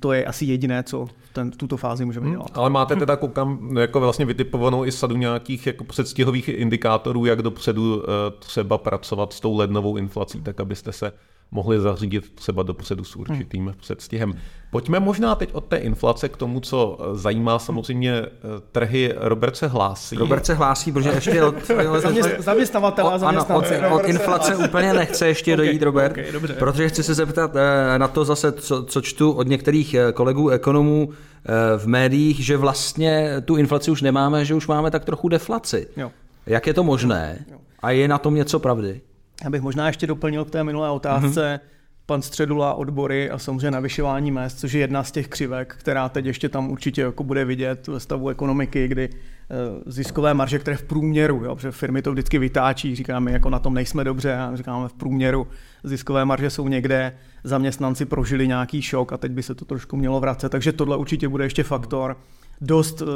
[0.00, 2.50] to je asi jediné, co v ten, tuto fázi můžeme hmm, dělat.
[2.54, 8.02] Ale máte teda koukám jako vlastně vytipovanou i sadu nějakých jako předstihových indikátorů, jak dopředu
[8.02, 8.06] eh,
[8.38, 11.12] třeba pracovat s tou lednovou inflací, tak abyste se
[11.52, 13.74] mohli zařídit třeba dopředu s určitým hmm.
[13.80, 14.34] předstihem.
[14.70, 18.28] Pojďme možná teď od té inflace k tomu, co eh, zajímá samozřejmě eh,
[18.72, 19.14] trhy.
[19.16, 20.16] Robert se hlásí.
[20.16, 21.54] Robert se hlásí, protože ještě od...
[22.38, 23.28] Zaměstnavatele a.
[23.28, 26.54] Ano, od, od inflace úplně nechce ještě okay, dojít, Robert, okay, dobře.
[26.54, 31.10] protože chci se zeptat eh, na to zase, co, co čtu od některých kolegů ekonomů
[31.76, 35.86] v médiích, že vlastně tu inflaci už nemáme, že už máme tak trochu deflaci.
[35.96, 36.10] Jo.
[36.46, 37.44] Jak je to možné?
[37.82, 39.00] A je na tom něco pravdy?
[39.44, 41.68] Já bych možná ještě doplnil k té minulé otázce, mm-hmm.
[42.06, 46.24] pan Středula, odbory a samozřejmě navyšování mest, což je jedna z těch křivek, která teď
[46.24, 50.82] ještě tam určitě jako bude vidět ve stavu ekonomiky, kdy eh, ziskové marže, které v
[50.82, 54.88] průměru, jo, protože firmy to vždycky vytáčí, říkáme, jako na tom nejsme dobře, a říkáme
[54.88, 55.46] v průměru,
[55.84, 57.12] ziskové marže jsou někde,
[57.44, 61.28] zaměstnanci prožili nějaký šok a teď by se to trošku mělo vracet, takže tohle určitě
[61.28, 62.16] bude ještě faktor.
[62.62, 63.08] Dost uh,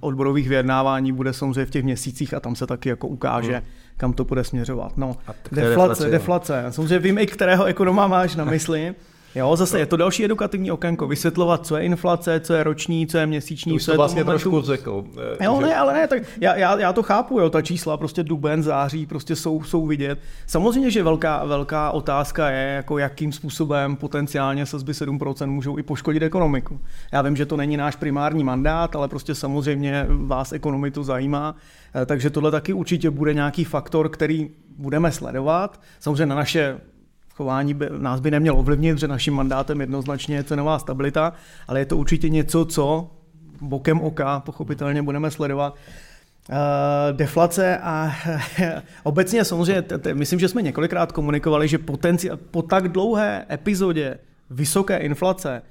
[0.00, 3.64] odborových vyjednávání bude samozřejmě v těch měsících a tam se taky jako ukáže, hmm
[4.00, 4.92] kam to bude směřovat.
[4.96, 5.16] No,
[5.52, 6.64] deflace, deflace, deflace.
[6.70, 8.94] Samozřejmě vím i kterého ekonoma máš na mysli.
[9.34, 13.18] Jo, zase je to další edukativní okénko, vysvětlovat, co je inflace, co je roční, co
[13.18, 14.50] je měsíční, to co je vlastně momentu...
[14.50, 15.04] trošku řekl.
[15.40, 15.66] Eh, jo, že...
[15.66, 19.06] ne, ale ne, tak já, já, já, to chápu, jo, ta čísla, prostě duben, září,
[19.06, 20.18] prostě jsou, jsou vidět.
[20.46, 26.22] Samozřejmě, že velká, velká otázka je, jako jakým způsobem potenciálně sazby 7% můžou i poškodit
[26.22, 26.80] ekonomiku.
[27.12, 31.54] Já vím, že to není náš primární mandát, ale prostě samozřejmě vás ekonomi to zajímá,
[31.94, 35.80] eh, takže tohle taky určitě bude nějaký faktor, který budeme sledovat.
[36.00, 36.80] Samozřejmě na naše
[37.40, 41.32] chování by, nás by nemělo ovlivnit, že naším mandátem jednoznačně je cenová stabilita,
[41.68, 43.10] ale je to určitě něco, co
[43.60, 45.74] bokem oka pochopitelně budeme sledovat.
[45.74, 46.56] Uh,
[47.16, 48.12] deflace a
[49.02, 54.18] obecně samozřejmě, t- t- myslím, že jsme několikrát komunikovali, že potenci- po tak dlouhé epizodě
[54.50, 55.62] vysoké inflace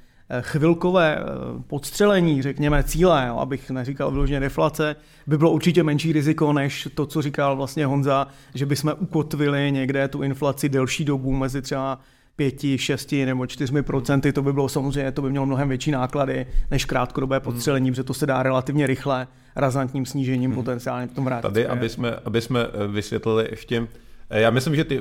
[0.41, 1.23] chvilkové eh,
[1.67, 4.95] podstřelení, řekněme, cíle, jo, abych neříkal vyloženě deflace,
[5.27, 10.07] by bylo určitě menší riziko, než to, co říkal vlastně Honza, že bychom ukotvili někde
[10.07, 11.99] tu inflaci delší dobu mezi třeba
[12.35, 16.45] 5, 6 nebo 4 procenty, to by bylo samozřejmě, to by mělo mnohem větší náklady
[16.71, 17.43] než krátkodobé hmm.
[17.43, 17.93] podstřelení, hmm.
[17.93, 20.55] protože to se dá relativně rychle razantním snížením hmm.
[20.55, 21.47] potenciálně potom vrátit.
[21.47, 24.99] Tady, aby jsme, aby jsme eh, vysvětlili ještě Eh, já myslím, že ty,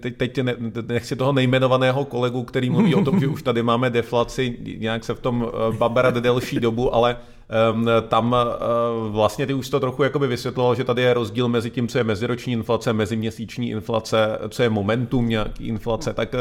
[0.00, 0.56] teď, teď ne,
[0.88, 5.14] nechci toho nejmenovaného kolegu, který mluví o tom, že už tady máme deflaci, nějak se
[5.14, 7.16] v tom eh, baberat delší dobu, ale
[7.72, 11.70] um, tam uh, vlastně ty už to trochu jakoby vysvětloval, že tady je rozdíl mezi
[11.70, 16.40] tím, co je meziroční inflace, meziměsíční inflace, co je momentum nějaký inflace, tak uh,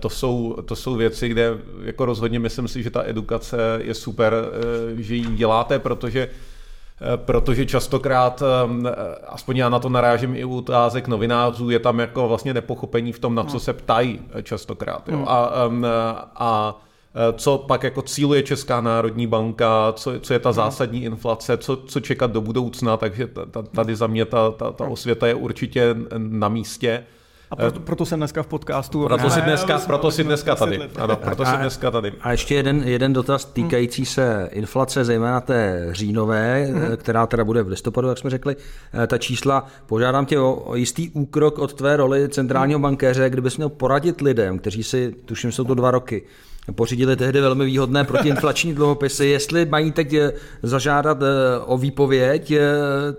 [0.00, 4.34] to, jsou, to jsou věci, kde jako rozhodně myslím si, že ta edukace je super,
[4.94, 6.49] uh, že ji děláte, protože Eh,
[7.16, 8.94] protože častokrát, eh,
[9.28, 13.18] aspoň já na to narážím i u otázek novinářů, je tam jako vlastně nepochopení v
[13.18, 13.60] tom, na co no.
[13.60, 15.08] se ptají eh, častokrát.
[15.08, 15.16] Jo.
[15.16, 15.24] Hmm.
[15.28, 16.80] A, a
[17.36, 20.54] co pak jako cíluje Česká národní banka, co, co je ta hmm.
[20.54, 23.28] zásadní inflace, co, co čekat do budoucna, takže
[23.74, 27.04] tady za mě ta, ta, ta osvěta je určitě na místě.
[27.50, 29.04] A proto, proto jsem dneska v podcastu.
[29.06, 30.80] Proto si dneska, proto si dneska tady.
[30.96, 32.12] Ano, proto si dneska tady.
[32.20, 36.96] A ještě jeden, jeden dotaz týkající se inflace, zejména té říjnové, hmm.
[36.96, 38.56] která teda bude v listopadu, jak jsme řekli.
[39.06, 43.68] Ta čísla, požádám tě o, o jistý úkrok od tvé roli centrálního bankéře, kdybys měl
[43.68, 46.22] poradit lidem, kteří si, tuším, jsou to dva roky,
[46.72, 49.26] pořídili tehdy velmi výhodné protiinflační dluhopisy.
[49.26, 51.26] Jestli mají teď eh, zažádat eh,
[51.66, 52.60] o výpověď eh,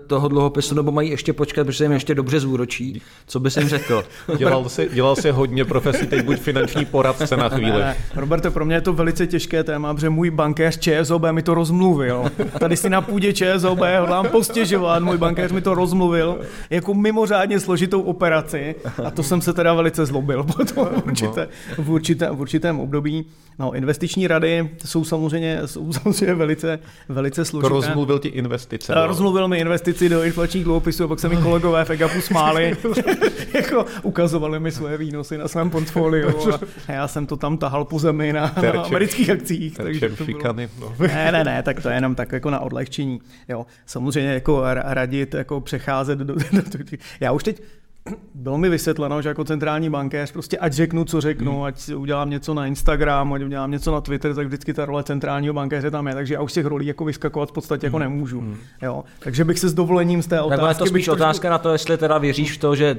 [0.06, 3.68] toho dluhopisu, nebo mají ještě počkat, protože se jim ještě dobře zúročí, co bys jim
[3.68, 4.04] řekl?
[4.36, 7.80] dělal, si, dělal si hodně profesí, teď buď finanční poradce na chvíli.
[7.80, 11.54] Ne, Roberte, pro mě je to velice těžké téma, protože můj bankéř ČSOB mi to
[11.54, 12.24] rozmluvil.
[12.58, 18.00] Tady si na půdě ČSOB hodlám postěžovat, můj bankéř mi to rozmluvil jako mimořádně složitou
[18.02, 22.80] operaci a to jsem se teda velice zlobil potom v, určité, v, určité, v určitém
[22.80, 23.26] období.
[23.58, 26.78] No, investiční rady jsou samozřejmě, jsou samozřejmě velice,
[27.08, 27.68] velice složité.
[27.68, 28.94] To rozmluvil ti investice.
[28.94, 29.06] No.
[29.06, 32.76] Rozmluvil mi investici do inflačních dluhopisů, a pak se mi kolegové v EGAPu smáli,
[33.54, 36.28] jako ukazovali mi svoje výnosy na svém portfoliu
[36.88, 39.76] a já jsem to tam tahal po zemi na, terčem, na amerických akcích.
[39.76, 40.54] Takže to bylo...
[40.80, 40.94] no.
[40.98, 43.20] Ne, ne, ne, tak to je jenom tak jako na odlehčení.
[43.48, 47.62] Jo, samozřejmě jako radit, jako přecházet do, do, do, do já už teď
[48.34, 51.62] bylo mi vysvětleno, že jako centrální bankéř prostě ať řeknu, co řeknu, hmm.
[51.62, 55.54] ať udělám něco na Instagram, ať udělám něco na Twitter, tak vždycky ta role centrálního
[55.54, 58.04] bankéře tam je, takže já už těch rolí jako vyskakovat v podstatě jako hmm.
[58.04, 58.40] nemůžu.
[58.40, 58.56] Hmm.
[58.82, 59.04] Jo?
[59.18, 60.64] Takže bych se s dovolením z té otázky...
[60.64, 61.22] Tak to spíš trošku...
[61.22, 62.98] otázka na to, jestli teda věříš v to, že,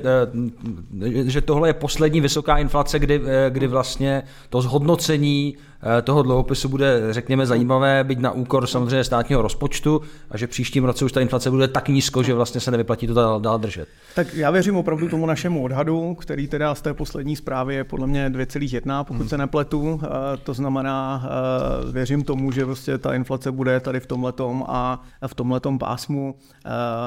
[1.06, 5.56] eh, že tohle je poslední vysoká inflace, kdy, eh, kdy vlastně to zhodnocení
[6.04, 11.06] toho dluhopisu bude, řekněme, zajímavé, být na úkor samozřejmě státního rozpočtu a že příštím roce
[11.06, 13.88] už ta inflace bude tak nízko, že vlastně se nevyplatí to dál, dál držet.
[14.16, 18.08] Tak já věřím opravdu tomu našemu odhadu, který teda z té poslední zprávy je podle
[18.08, 19.30] mě 2,1, pokud hmm.
[19.30, 20.02] se nepletu.
[20.04, 20.08] Eh,
[20.44, 25.36] to znamená, eh, věřím tomu, že prostě ta inflace bude tady v tomhletom a v
[25.36, 26.36] tomhletom pásmu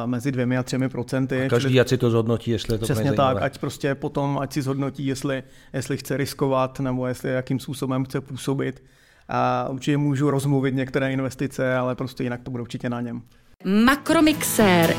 [0.06, 1.46] mezi dvěmi a třemi procenty.
[1.46, 4.52] A každý, ať si to zhodnotí, jestli je to Přesně tak, ať prostě potom, ať
[4.52, 8.84] si zhodnotí, jestli, jestli chce riskovat nebo jestli jakým způsobem chce působit mluvit
[9.28, 13.22] a určitě můžu rozmluvit některé investice, ale prostě jinak to bude určitě na něm.
[13.64, 14.96] Makromixér.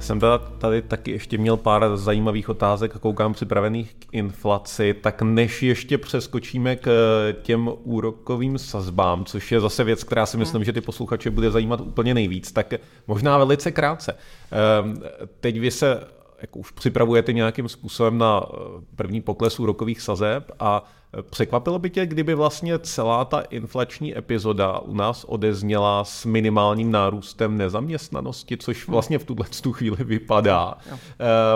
[0.00, 5.22] Jsem teda tady taky ještě měl pár zajímavých otázek a koukám připravených k inflaci, tak
[5.22, 10.64] než ještě přeskočíme k eh, těm úrokovým sazbám, což je zase věc, která si myslím,
[10.64, 12.74] že ty posluchače bude zajímat úplně nejvíc, tak
[13.06, 14.16] možná velice krátce.
[14.50, 15.02] Ehm,
[15.40, 16.00] teď vy se
[16.40, 18.56] jako už připravujete nějakým způsobem na eh,
[18.96, 20.84] první pokles úrokových sazeb a
[21.18, 26.90] eh, překvapilo by tě, kdyby vlastně celá ta inflační epizoda u nás odezněla s minimálním
[26.90, 28.92] nárůstem nezaměstnanosti, což hmm.
[28.92, 30.74] vlastně v tuhle tu chvíli vypadá.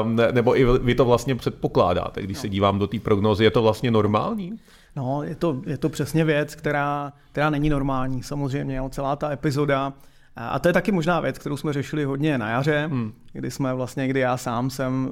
[0.03, 3.63] Um, nebo i vy to vlastně předpokládáte, když se dívám do té prognózy, je to
[3.63, 4.53] vlastně normální?
[4.97, 8.23] No, je to, je to přesně věc, která, která není normální.
[8.23, 9.93] Samozřejmě, jo, celá ta epizoda
[10.37, 13.13] a to je taky možná věc, kterou jsme řešili hodně na jaře, hmm.
[13.33, 15.11] kdy jsme vlastně, kdy já sám jsem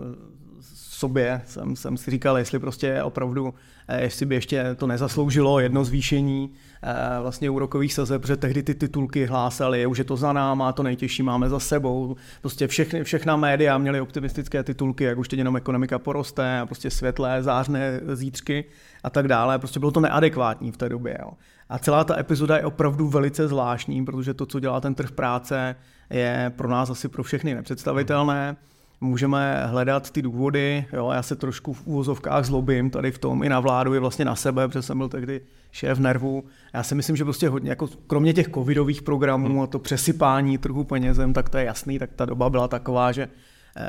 [1.01, 3.55] sobě jsem, jsem si říkal, jestli prostě opravdu,
[3.89, 6.51] eh, jestli by ještě to nezasloužilo jedno zvýšení
[6.83, 10.83] eh, vlastně úrokových sazeb, protože tehdy ty titulky hlásali, už je to za náma, to
[10.83, 12.17] nejtěžší máme za sebou.
[12.41, 16.91] Prostě všechny, všechna média měly optimistické titulky, jak už teď jenom ekonomika poroste a prostě
[16.91, 18.65] světlé, zářné zítřky
[19.05, 19.59] a tak dále.
[19.59, 21.19] Prostě bylo to neadekvátní v té době.
[21.21, 21.31] Jo.
[21.69, 25.77] A celá ta epizoda je opravdu velice zvláštní, protože to, co dělá ten trh práce,
[26.11, 28.57] je pro nás asi pro všechny nepředstavitelné.
[29.03, 33.49] Můžeme hledat ty důvody, jo, já se trošku v úvozovkách zlobím tady v tom i
[33.49, 36.45] na vládu, i vlastně na sebe, protože jsem byl tehdy šéf nervu.
[36.75, 40.85] Já si myslím, že prostě hodně, jako kromě těch covidových programů a to přesypání trhu
[40.85, 43.29] penězem, tak to je jasný, tak ta doba byla taková, že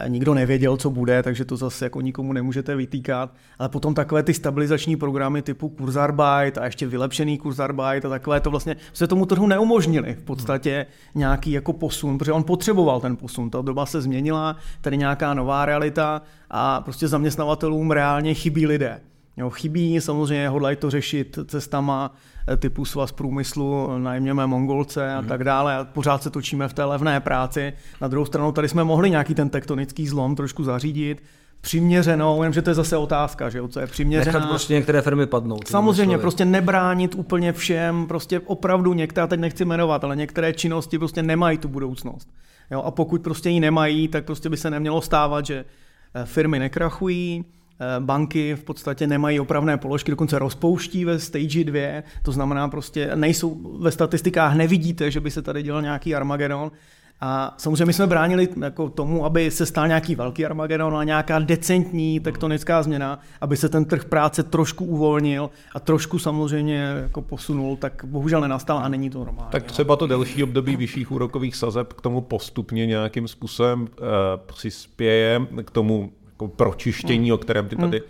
[0.07, 3.33] nikdo nevěděl, co bude, takže to zase jako nikomu nemůžete vytýkat.
[3.59, 8.51] Ale potom takové ty stabilizační programy typu Kurzarbeit a ještě vylepšený Kurzarbeit a takové to
[8.51, 13.49] vlastně se tomu trhu neumožnili v podstatě nějaký jako posun, protože on potřeboval ten posun.
[13.49, 19.01] Ta doba se změnila, tady nějaká nová realita a prostě zaměstnavatelům reálně chybí lidé.
[19.41, 22.15] Jo, chybí, samozřejmě hodlají to řešit cestama
[22.47, 25.27] eh, typu svaz průmyslu, najměme Mongolce a hmm.
[25.27, 25.75] tak dále.
[25.75, 27.73] A pořád se točíme v té levné práci.
[28.01, 31.23] Na druhou stranu tady jsme mohli nějaký ten tektonický zlom trošku zařídit,
[31.61, 34.39] přiměřenou, jenomže to je zase otázka, že jo, co je přiměřená.
[34.39, 35.67] Nechat prostě některé firmy padnout.
[35.67, 41.23] Samozřejmě, prostě nebránit úplně všem, prostě opravdu některé, teď nechci jmenovat, ale některé činnosti prostě
[41.23, 42.29] nemají tu budoucnost.
[42.71, 45.65] Jo, a pokud prostě ji nemají, tak prostě by se nemělo stávat, že
[46.13, 47.45] eh, firmy nekrachují,
[47.99, 53.77] banky v podstatě nemají opravné položky, dokonce rozpouští ve stage 2, to znamená prostě nejsou
[53.79, 56.71] ve statistikách, nevidíte, že by se tady dělal nějaký Armagedon
[57.23, 61.39] A samozřejmě my jsme bránili jako tomu, aby se stal nějaký velký Armagedon a nějaká
[61.39, 67.77] decentní tektonická změna, aby se ten trh práce trošku uvolnil a trošku samozřejmě jako posunul,
[67.77, 69.51] tak bohužel nenastal a není to normální.
[69.51, 73.87] Tak třeba to delší období vyšších úrokových sazeb k tomu postupně nějakým způsobem uh,
[74.45, 76.11] přispěje k tomu
[76.41, 77.33] jako pročištění, hmm.
[77.33, 78.07] o kterém ty tady uh,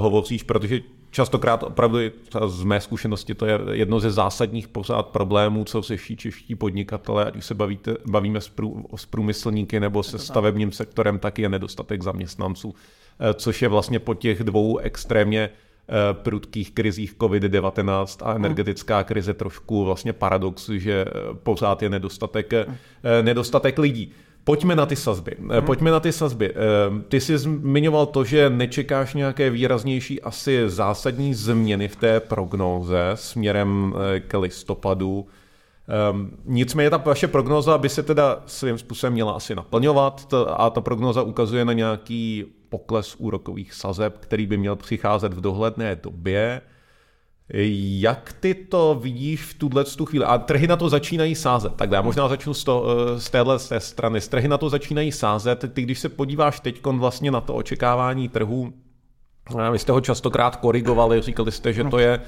[0.00, 1.98] hovoříš, protože častokrát opravdu
[2.46, 7.36] z mé zkušenosti to je jedno ze zásadních pořád problémů, co řeší čeští podnikatele, ať
[7.36, 12.02] už se bavíte, bavíme s, prů, s průmyslníky nebo se stavebním sektorem, tak je nedostatek
[12.02, 12.74] zaměstnanců,
[13.20, 15.50] eh, což je vlastně po těch dvou extrémně
[15.88, 21.04] eh, prudkých krizích COVID-19 a energetická krize trošku vlastně paradox, že
[21.42, 22.52] pořád je nedostatek,
[23.22, 24.12] nedostatek lidí.
[24.44, 25.36] Pojďme na ty sazby.
[25.38, 25.62] Hmm.
[25.62, 26.50] Pojďme na ty sazby.
[26.50, 26.54] Eh,
[27.08, 33.94] ty jsi zmiňoval to, že nečekáš nějaké výraznější asi zásadní změny v té prognóze směrem
[33.96, 35.26] eh, k listopadu.
[36.10, 40.80] Um, nicméně ta vaše prognóza by se teda svým způsobem měla asi naplňovat a ta
[40.80, 46.60] prognóza ukazuje na nějaký pokles úrokových sazeb, který by měl přicházet v dohledné době.
[47.48, 50.24] Jak ty to vidíš v tuhle tu chvíli?
[50.24, 51.74] A trhy na to začínají sázet.
[51.74, 54.20] Tak já možná začnu z, to, eh, z téhle z té strany.
[54.20, 55.64] Trhy na to začínají sázet.
[55.72, 58.72] Ty, když se podíváš teď vlastně na to očekávání trhu,
[59.66, 62.20] eh, vy jste ho častokrát korigovali, říkali jste, že to, je,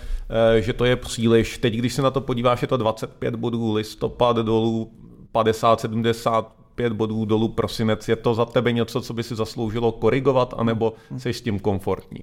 [0.58, 1.58] eh, že to je příliš.
[1.58, 4.92] Teď, když se na to podíváš, je to 25 bodů listopad dolů,
[5.32, 8.08] 50, 75 bodů dolů prosinec.
[8.08, 12.20] Je to za tebe něco, co by si zasloužilo korigovat, anebo jsi s tím komfortní?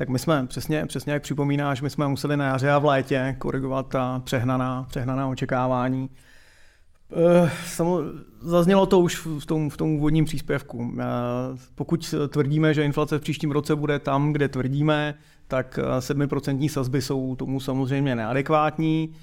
[0.00, 3.36] Tak my jsme přesně, přesně jak připomínáš, my jsme museli na jaře a v létě
[3.38, 6.10] korigovat ta přehnaná, přehnaná očekávání.
[7.12, 8.00] Eh, samo,
[8.40, 10.94] zaznělo to už v tom, v tom úvodním příspěvku.
[10.98, 11.04] Eh,
[11.74, 15.14] pokud tvrdíme, že inflace v příštím roce bude tam, kde tvrdíme,
[15.48, 19.14] tak 7% eh, sazby jsou tomu samozřejmě neadekvátní.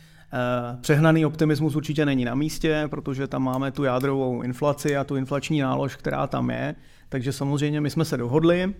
[0.81, 5.59] Přehnaný optimismus určitě není na místě, protože tam máme tu jádrovou inflaci a tu inflační
[5.59, 6.75] nálož, která tam je.
[7.09, 8.73] Takže samozřejmě my jsme se dohodli,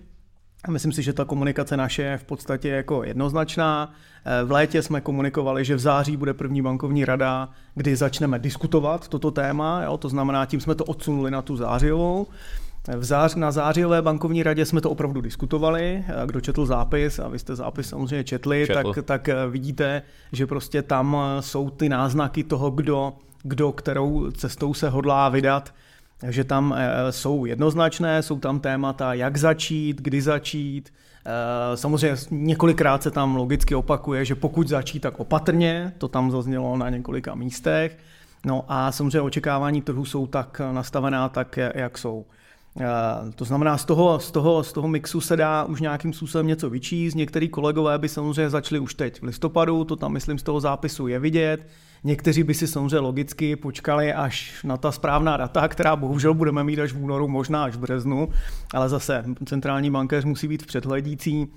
[0.66, 3.92] Myslím si, že ta komunikace naše je v podstatě jako jednoznačná.
[4.24, 9.08] Eh, v létě jsme komunikovali, že v září bude první bankovní rada, kdy začneme diskutovat
[9.08, 9.96] toto téma, jo?
[9.96, 12.26] to znamená, tím jsme to odsunuli na tu zářijovou.
[12.96, 16.04] V zář, na zářijové bankovní radě jsme to opravdu diskutovali.
[16.08, 20.46] Eh, kdo četl zápis, a vy jste zápis samozřejmě četli, tak, tak eh, vidíte, že
[20.46, 25.72] prostě tam jsou ty náznaky toho, kdo, kdo kterou cestou se hodlá vydat
[26.28, 30.92] že tam eh, jsou jednoznačné, jsou tam témata, jak začít, kdy začít.
[31.26, 36.76] Eh, samozřejmě několikrát se tam logicky opakuje, že pokud začít, tak opatrně, to tam zaznělo
[36.76, 37.98] na několika místech.
[38.46, 42.24] No a samozřejmě očekávání trhu jsou tak nastavená, tak jak jsou.
[42.80, 42.84] Eh,
[43.34, 46.70] to znamená, z toho, z, toho, z toho mixu se dá už nějakým způsobem něco
[46.70, 47.16] vyčíst.
[47.16, 51.06] Některý kolegové by samozřejmě začali už teď v listopadu, to tam myslím z toho zápisu
[51.06, 51.66] je vidět.
[52.04, 56.78] Někteří by si samozřejmě logicky počkali až na ta správná data, která bohužel budeme mít
[56.78, 58.28] až v únoru, možná až v březnu,
[58.74, 61.52] ale zase centrální bankéř musí být předhledící,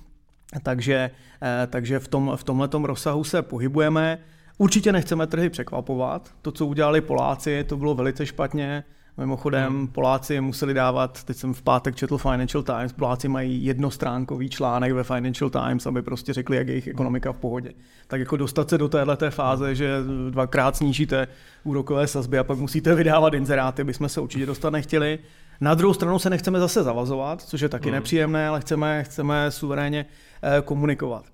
[0.64, 4.20] takže, eh, takže v, tom, v tomhletom rozsahu se pohybujeme.
[4.58, 6.32] Určitě nechceme trhy překvapovat.
[6.42, 8.84] To, co udělali Poláci, to bylo velice špatně.
[9.18, 9.88] Mimochodem, hmm.
[9.88, 15.04] Poláci museli dávat, teď jsem v pátek četl Financial Times, Poláci mají jednostránkový článek ve
[15.04, 17.72] Financial Times, aby prostě řekli, jak je jejich ekonomika v pohodě.
[18.08, 19.98] Tak jako dostat se do téhle fáze, že
[20.30, 21.28] dvakrát snížíte
[21.64, 25.20] úrokové sazby a pak musíte vydávat inzeráty, bychom se určitě dostat nechtěli.
[25.62, 27.96] Na druhou stranu se nechceme zase zavazovat, což je taky hmm.
[27.96, 30.06] nepříjemné, ale chceme, chceme suverénně
[30.44, 31.26] eh, komunikovat.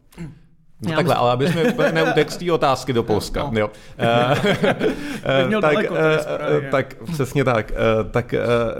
[0.81, 3.49] No takhle, ale aby jsme neutekl z té otázky do Polska.
[3.51, 3.59] No.
[3.59, 3.69] Jo.
[5.55, 5.97] uh, tak, uh,
[6.71, 7.71] tak přesně tak.
[8.11, 8.35] Tak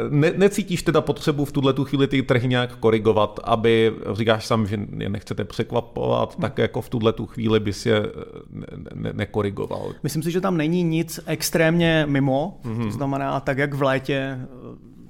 [0.10, 4.68] ne, necítíš teda potřebu v tuhle tu chvíli ty trhy nějak korigovat, aby, říkáš sám,
[4.68, 6.42] že je nechcete překvapovat, hmm.
[6.42, 8.02] tak jako v tuhle tu chvíli bys je
[8.52, 9.92] ne, ne, nekorigoval.
[10.04, 12.86] Myslím si, že tam není nic extrémně mimo, hmm.
[12.86, 14.40] to znamená tak, jak v létě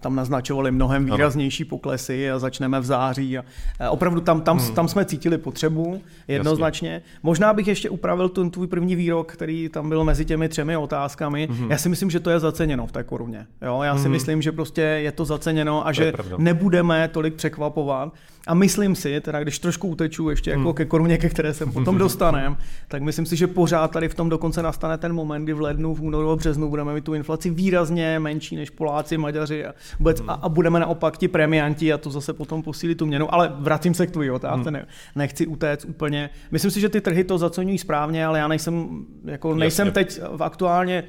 [0.07, 3.37] tam naznačovali mnohem výraznější poklesy a začneme v září.
[3.37, 3.43] A
[3.89, 4.75] opravdu tam, tam, hmm.
[4.75, 6.89] tam jsme cítili potřebu jednoznačně.
[6.89, 7.19] Jasně.
[7.23, 11.47] Možná bych ještě upravil ten tvůj první výrok, který tam byl mezi těmi třemi otázkami.
[11.51, 11.71] Hmm.
[11.71, 13.47] Já si myslím, že to je zaceněno v té koruně.
[13.61, 13.81] Jo?
[13.83, 14.11] Já si hmm.
[14.11, 18.13] myslím, že prostě je to zaceněno a to že nebudeme tolik překvapovat.
[18.47, 20.73] A myslím si, teda když trošku uteču ještě jako hmm.
[20.73, 24.29] ke koruně, ke které se potom dostanem, tak myslím si, že pořád tady v tom
[24.29, 27.49] dokonce nastane ten moment, kdy v lednu, v únoru a březnu budeme mít tu inflaci
[27.49, 30.29] výrazně menší než Poláci, Maďaři a, vůbec, hmm.
[30.29, 33.33] a, a budeme naopak ti premianti a to zase potom posílí tu měnu.
[33.33, 34.73] Ale vracím se k tvojí otázce, hmm.
[34.73, 36.29] ne, nechci utéct úplně.
[36.51, 40.03] Myslím si, že ty trhy to zaceňují správně, ale já nejsem, jako nejsem Jasně.
[40.03, 41.03] teď v aktuálně,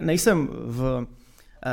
[0.00, 1.06] nejsem v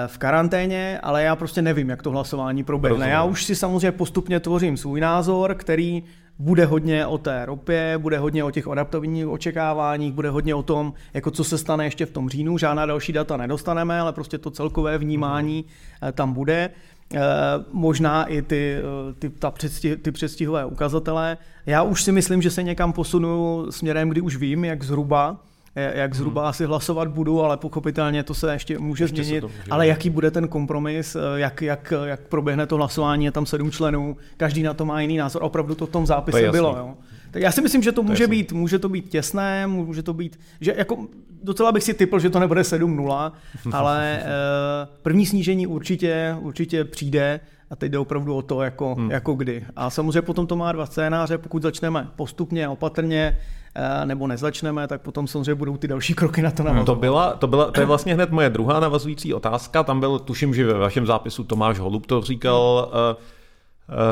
[0.07, 3.09] v karanténě, ale já prostě nevím, jak to hlasování proběhne.
[3.09, 6.03] Já už si samozřejmě postupně tvořím svůj názor, který
[6.39, 10.93] bude hodně o té ropě, bude hodně o těch adaptovních očekáváních, bude hodně o tom,
[11.13, 12.58] jako co se stane ještě v tom říjnu.
[12.58, 15.65] Žádná další data nedostaneme, ale prostě to celkové vnímání
[16.04, 16.69] eh, tam bude.
[17.13, 17.19] Eh,
[17.71, 21.38] možná i ty, eh, ty, ta předstih, ty předstihové ukazatele.
[21.65, 25.38] Já už si myslím, že se někam posunu směrem, kdy už vím, jak zhruba
[25.75, 26.49] jak zhruba hmm.
[26.49, 29.44] asi hlasovat budu, ale pochopitelně to se ještě může ještě změnit.
[29.44, 33.46] Může ale jaký bude ten kompromis, eh, jak, jak, jak proběhne to hlasování, je tam
[33.46, 35.44] sedm členů, každý na to má jiný názor.
[35.44, 36.77] Opravdu to v tom zápise to bylo.
[36.77, 36.94] Jo.
[37.31, 40.13] Tak já si myslím, že to, to může být, může to být těsné, může to
[40.13, 41.08] být, že jako
[41.44, 43.31] docela bych si typl, že to nebude 7-0,
[43.71, 44.23] ale
[45.02, 47.39] první snížení určitě, určitě přijde
[47.69, 49.12] a teď jde opravdu o to, jako, hmm.
[49.12, 49.65] jako kdy.
[49.75, 53.58] A samozřejmě potom to má dva scénáře, pokud začneme postupně, opatrně, eh,
[54.06, 56.86] nebo nezačneme, tak potom samozřejmě budou ty další kroky na to navazovat.
[56.86, 59.84] To, byla, to, byla, to je vlastně hned moje druhá navazující otázka.
[59.84, 62.92] Tam byl, tuším, že ve vašem zápisu Tomáš Holub to říkal,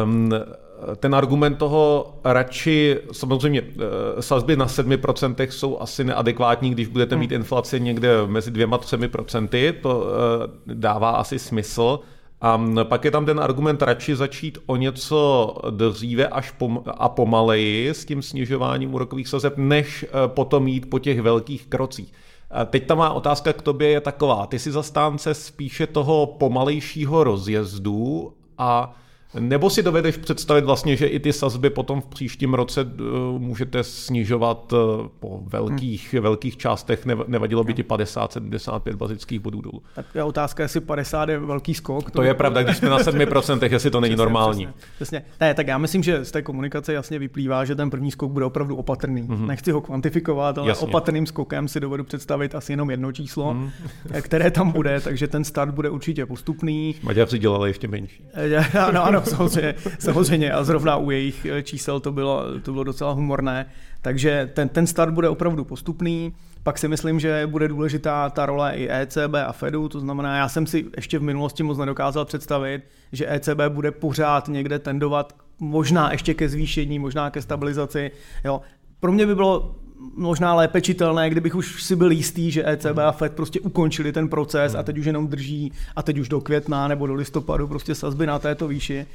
[0.03, 0.29] um,
[0.95, 7.31] ten argument toho radši, samozřejmě eh, sazby na 7% jsou asi neadekvátní, když budete mít
[7.31, 7.41] hmm.
[7.41, 10.07] inflaci někde mezi dvěma, třemi procenty, to
[10.65, 11.99] dává asi smysl.
[12.41, 17.89] A pak je tam ten argument radši začít o něco dříve až pom- a pomaleji
[17.89, 22.13] s tím snižováním úrokových sazeb, než eh, potom jít po těch velkých krocích.
[22.65, 24.45] Teď ta má otázka k tobě je taková.
[24.47, 28.95] Ty si zastánce spíše toho pomalejšího rozjezdu a
[29.39, 33.01] nebo si dovedeš představit vlastně, že i ty sazby potom v příštím roce eh,
[33.37, 36.23] můžete snižovat eh, po velkých, hmm.
[36.23, 39.81] velkých částech, nevadilo by ti 50, 75 bazických bodů dolů.
[39.95, 42.11] Tak je otázka, jestli 50 je velký skok.
[42.11, 44.65] To, to je pravda, když jsme na 7%, jestli to není přesně, normální.
[44.65, 45.23] Přesně, přesně.
[45.41, 48.45] Ne, tak já myslím, že z té komunikace jasně vyplývá, že ten první skok bude
[48.45, 49.23] opravdu opatrný.
[49.23, 49.45] Mm-hmm.
[49.45, 50.87] Nechci ho kvantifikovat, ale jasně.
[50.87, 53.69] opatrným skokem si dovedu představit asi jenom jedno číslo, mm.
[54.21, 56.95] které tam bude, takže ten start bude určitě postupný.
[57.03, 58.23] Maďarci dělali ještě menší.
[58.87, 63.11] Ano, ano, samozřejmě, samozřejmě a zrovna u jejich eh, čísel to bylo, to bylo docela
[63.11, 63.65] humorné.
[64.01, 66.33] Takže ten, ten start bude opravdu postupný.
[66.63, 70.49] Pak si myslím, že bude důležitá ta role i ECB a Fedu, to znamená, já
[70.49, 76.11] jsem si ještě v minulosti moc nedokázal představit, že ECB bude pořád někde tendovat možná
[76.11, 78.11] ještě ke zvýšení, možná ke stabilizaci.
[78.45, 78.61] Jo.
[78.99, 79.75] Pro mě by bylo
[80.15, 84.29] možná lépe čitelné, kdybych už si byl jistý, že ECB a FED prostě ukončili ten
[84.29, 87.95] proces a teď už jenom drží a teď už do května nebo do listopadu prostě
[87.95, 89.05] sazby na této výši.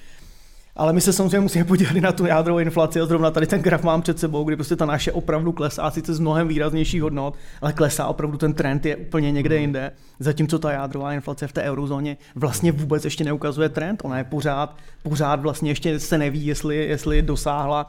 [0.76, 3.82] Ale my se samozřejmě musíme podívat na tu jádrovou inflaci a zrovna tady ten graf
[3.82, 7.72] mám před sebou, kdy prostě ta naše opravdu klesá, sice z mnohem výraznějších hodnot, ale
[7.72, 9.92] klesá opravdu ten trend je úplně někde jinde.
[10.18, 14.76] Zatímco ta jádrová inflace v té eurozóně vlastně vůbec ještě neukazuje trend, ona je pořád,
[15.02, 17.86] pořád vlastně ještě se neví, jestli, jestli dosáhla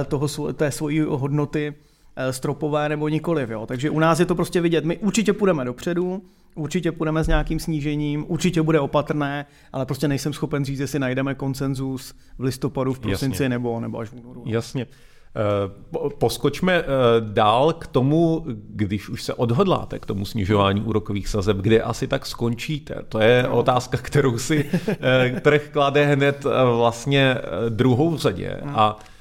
[0.00, 1.74] eh, toho, té svojí hodnoty
[2.30, 3.50] stropové nebo nikoliv.
[3.50, 3.66] Jo.
[3.66, 4.84] Takže u nás je to prostě vidět.
[4.84, 6.22] My určitě půjdeme dopředu,
[6.56, 11.34] Určitě půjdeme s nějakým snížením, určitě bude opatrné, ale prostě nejsem schopen říct, jestli najdeme
[11.34, 14.42] konsenzus v listopadu, v prosinci nebo, nebo až v únoru.
[14.46, 14.86] Jasně.
[14.86, 16.84] Eh, poskočme eh,
[17.20, 22.26] dál k tomu, když už se odhodláte k tomu snižování úrokových sazeb, kde asi tak
[22.26, 22.94] skončíte.
[23.08, 23.56] To je no.
[23.56, 26.44] otázka, kterou si eh, trh klade hned
[26.76, 27.36] vlastně
[27.68, 28.60] druhou řadě.
[28.64, 28.80] No.
[28.80, 29.15] A Eh,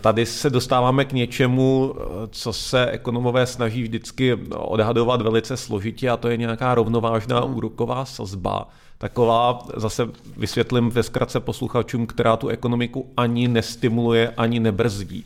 [0.00, 6.16] tady se dostáváme k něčemu, eh, co se ekonomové snaží vždycky odhadovat velice složitě a
[6.16, 7.54] to je nějaká rovnovážná hmm.
[7.56, 8.68] úroková sazba.
[8.98, 15.24] Taková, zase vysvětlím ve zkratce posluchačům, která tu ekonomiku ani nestimuluje, ani nebrzdí.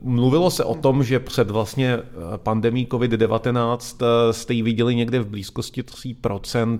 [0.00, 2.02] Mluvilo se o tom, že před vlastně eh,
[2.36, 6.78] pandemí COVID-19 jste ji viděli někde v blízkosti 3%.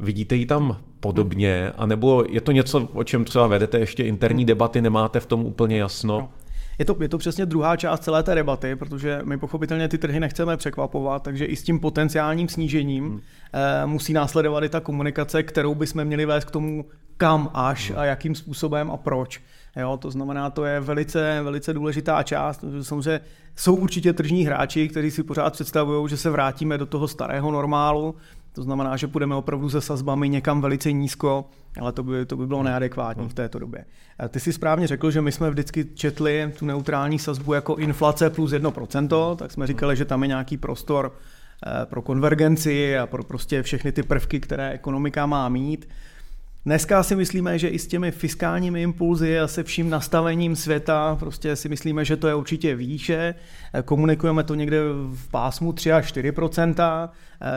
[0.00, 4.80] Vidíte ji tam podobně, anebo je to něco, o čem třeba vedete ještě interní debaty,
[4.80, 6.18] nemáte v tom úplně jasno?
[6.18, 6.28] No.
[6.78, 10.20] Je to, je to přesně druhá část celé té debaty, protože my pochopitelně ty trhy
[10.20, 13.20] nechceme překvapovat, takže i s tím potenciálním snížením hmm.
[13.52, 16.84] eh, musí následovat i ta komunikace, kterou bychom měli vést k tomu,
[17.16, 17.98] kam až hmm.
[17.98, 19.40] a jakým způsobem a proč.
[19.76, 22.64] Jo, to znamená, to je velice, velice důležitá část.
[22.82, 23.20] Samozřejmě
[23.56, 28.14] jsou určitě tržní hráči, kteří si pořád představují, že se vrátíme do toho starého normálu,
[28.52, 31.44] to znamená, že půjdeme opravdu se sazbami někam velice nízko,
[31.80, 33.84] ale to by, to by bylo neadekvátní v této době.
[34.28, 38.52] Ty si správně řekl, že my jsme vždycky četli tu neutrální sazbu jako inflace plus
[38.52, 41.12] 1%, tak jsme říkali, že tam je nějaký prostor
[41.66, 45.88] eh, pro konvergenci a pro prostě všechny ty prvky, které ekonomika má mít.
[46.66, 51.56] Dneska si myslíme, že i s těmi fiskálními impulzy a se vším nastavením světa, prostě
[51.56, 53.34] si myslíme, že to je určitě výše.
[53.84, 54.80] Komunikujeme to někde
[55.12, 56.32] v pásmu 3 až 4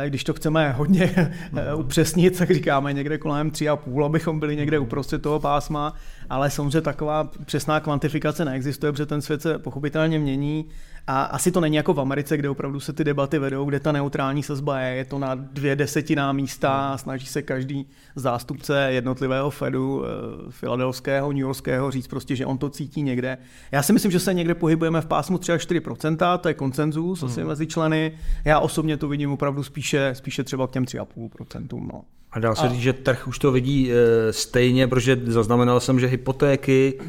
[0.08, 1.14] Když to chceme hodně
[1.58, 5.94] eh, upřesnit, tak říkáme někde kolem 3,5, abychom byli někde uprostřed toho pásma,
[6.30, 10.66] ale samozřejmě taková přesná kvantifikace neexistuje, protože ten svět se pochopitelně mění
[11.08, 13.92] a asi to není jako v Americe, kde opravdu se ty debaty vedou, kde ta
[13.92, 19.50] neutrální sazba je, je to na dvě desetiná místa a snaží se každý zástupce jednotlivého
[19.50, 20.08] Fedu, eh,
[20.50, 23.38] filadelského, New Yorkského, říct prostě, že on to cítí někde.
[23.72, 27.40] Já si myslím, že se někde pohybujeme v pásmu třeba 4%, to je koncenzus asi
[27.40, 27.50] hmm.
[27.50, 28.18] mezi členy.
[28.46, 31.88] Já osobně to vidím opravdu spíše, spíše třeba k těm 3,5%.
[31.94, 32.02] No.
[32.32, 32.70] A dá se a...
[32.70, 37.00] říct, že trh už to vidí e, stejně, protože zaznamenal jsem, že hypotéky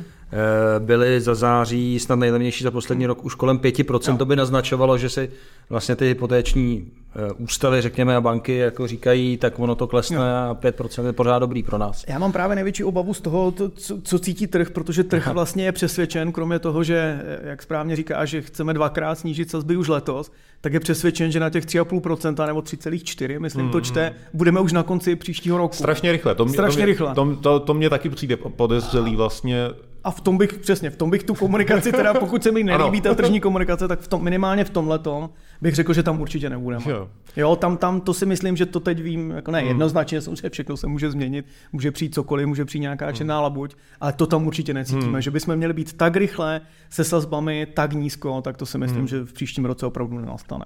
[0.78, 4.16] byly za září snad nejlevnější za poslední rok už kolem 5%.
[4.16, 5.30] To by naznačovalo, že si
[5.70, 10.22] vlastně ty hypotéční eh, ústavy, řekněme, a banky jako říkají, tak ono to klesne jo.
[10.22, 12.04] a 5% je pořád dobrý pro nás.
[12.08, 15.32] Já mám právě největší obavu z toho, to, co, co cítí trh, protože trh Aha.
[15.32, 19.88] vlastně je přesvědčen, kromě toho, že, jak správně říká, že chceme dvakrát snížit sazby už
[19.88, 23.72] letos, tak je přesvědčen, že na těch 3,5% nebo 3,4, myslím, hmm.
[23.72, 25.74] to čte, budeme už na konci příštího roku.
[25.74, 26.34] Strašně rychle.
[26.34, 27.14] To mě, Strašně to mě, rychle.
[27.14, 29.68] To, to, to mě taky přijde podezřelý vlastně
[30.04, 33.00] a v tom bych, přesně, v tom bych tu komunikaci, teda pokud se mi nelíbí
[33.00, 35.30] ta tržní komunikace, tak v tom, minimálně v tomhle tom
[35.60, 36.84] bych řekl, že tam určitě nebudeme.
[36.88, 37.08] Jo.
[37.36, 39.68] jo, tam, tam to si myslím, že to teď vím, jako ne, hmm.
[39.68, 43.14] jednoznačně, samozřejmě všechno se může změnit, může přijít cokoliv, může přijít nějaká hmm.
[43.14, 45.20] černá labuť, ale to tam určitě necítíme, hmm.
[45.20, 49.08] že bychom měli být tak rychle se sazbami, tak nízko, tak to si myslím, hmm.
[49.08, 50.64] že v příštím roce opravdu nenastane.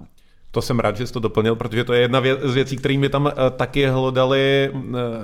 [0.51, 3.25] To jsem rád, že jsi to doplnil, protože to je jedna z věcí, kterými tam
[3.25, 4.81] uh, taky hlodali uh,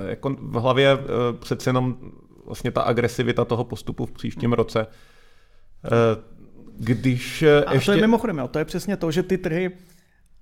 [0.07, 1.01] jako v hlavě uh,
[1.39, 1.95] přece jenom
[2.45, 4.53] vlastně ta agresivita toho postupu v příštím hmm.
[4.53, 4.87] roce.
[5.85, 5.89] Eh,
[6.77, 7.91] když a ještě...
[7.91, 9.71] to je mimochodem, jo, to je přesně to, že ty trhy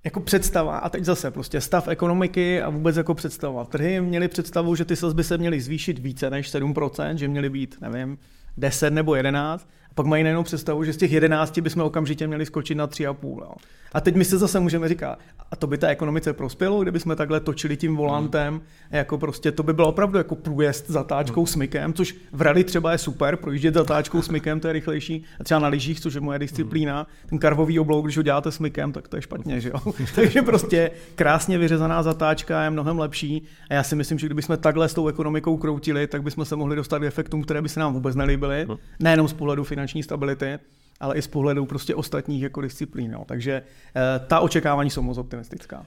[0.04, 3.64] jako představa, a teď zase prostě stav ekonomiky a vůbec jako představa.
[3.64, 7.76] Trhy měly představu, že ty sazby se měly zvýšit více než 7%, že měly být,
[7.80, 8.18] nevím,
[8.56, 12.46] 10 nebo 11, a pak mají najednou představu, že z těch 11 bychom okamžitě měli
[12.46, 13.38] skočit na 3,5.
[13.40, 13.52] Jo.
[13.92, 15.18] A teď my se zase můžeme říkat,
[15.50, 18.60] a to by té ekonomice prospělo, kdyby jsme takhle točili tím volantem, mm.
[18.90, 21.46] jako prostě to by bylo opravdu jako průjezd zatáčkou mm.
[21.46, 25.24] smykem, což v rally třeba je super, projíždět zatáčkou smykem, to je rychlejší.
[25.40, 27.28] A třeba na lyžích, což je moje disciplína, mm.
[27.28, 29.92] ten karvový oblouk, když ho děláte smykem, tak to je špatně, že jo.
[30.14, 33.42] Takže prostě krásně vyřezaná zatáčka je mnohem lepší.
[33.70, 36.76] A já si myslím, že kdybychom takhle s tou ekonomikou kroutili, tak bychom se mohli
[36.76, 38.66] dostat k efektům, které by se nám vůbec nelíbily.
[38.68, 38.76] Mm.
[39.00, 40.58] Nejenom z pohledu finanční stability,
[41.00, 43.12] ale i z pohledu prostě ostatních jako disciplín.
[43.12, 43.24] Jo.
[43.26, 43.52] Takže
[43.96, 45.86] eh, ta očekávání jsou moc optimistická.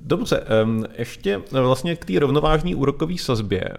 [0.00, 0.44] Dobře,
[0.98, 3.60] ještě vlastně k té rovnovážní úrokové sazbě.
[3.64, 3.76] Eh,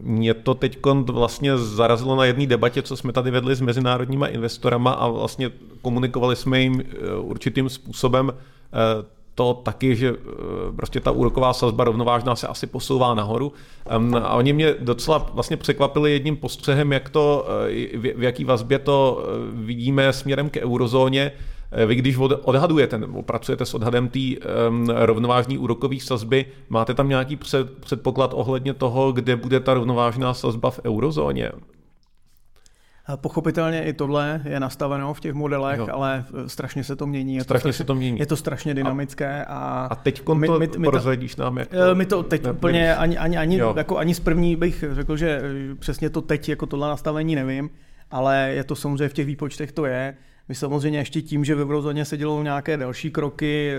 [0.00, 4.92] mě to teď vlastně zarazilo na jedné debatě, co jsme tady vedli s mezinárodníma investorama
[4.92, 5.50] a vlastně
[5.82, 8.32] komunikovali jsme jim eh, určitým způsobem
[9.40, 13.52] to taky, že eh, prostě ta úroková sazba rovnovážná se asi posouvá nahoru.
[14.22, 19.24] A oni mě docela vlastně překvapili jedním postřehem, jak to, eh, v jaký vazbě to
[19.24, 21.32] eh, vidíme směrem k eurozóně.
[21.86, 24.18] Vy když odhadujete nebo pracujete s odhadem té
[24.94, 27.38] rovnovážní úrokové sazby, máte tam nějaký
[27.80, 31.52] předpoklad ohledně toho, kde bude ta rovnovážná sazba v eurozóně?
[33.16, 35.88] Pochopitelně i tohle je nastaveno v těch modelech, jo.
[35.90, 37.34] ale strašně se to mění.
[37.34, 38.18] Je strašně to, se to mění.
[38.18, 39.44] Je to strašně dynamické.
[39.44, 41.58] A, a teď to my, my, my prozradíš nám?
[41.58, 44.84] Jak to, my to teď ne, úplně ani, ani, ani, jako ani z první bych
[44.92, 47.70] řekl, že e, přesně to teď jako tohle nastavení nevím,
[48.10, 50.14] ale je to samozřejmě v těch výpočtech to je.
[50.48, 53.72] My samozřejmě ještě tím, že v eurozóně se dělou nějaké další kroky,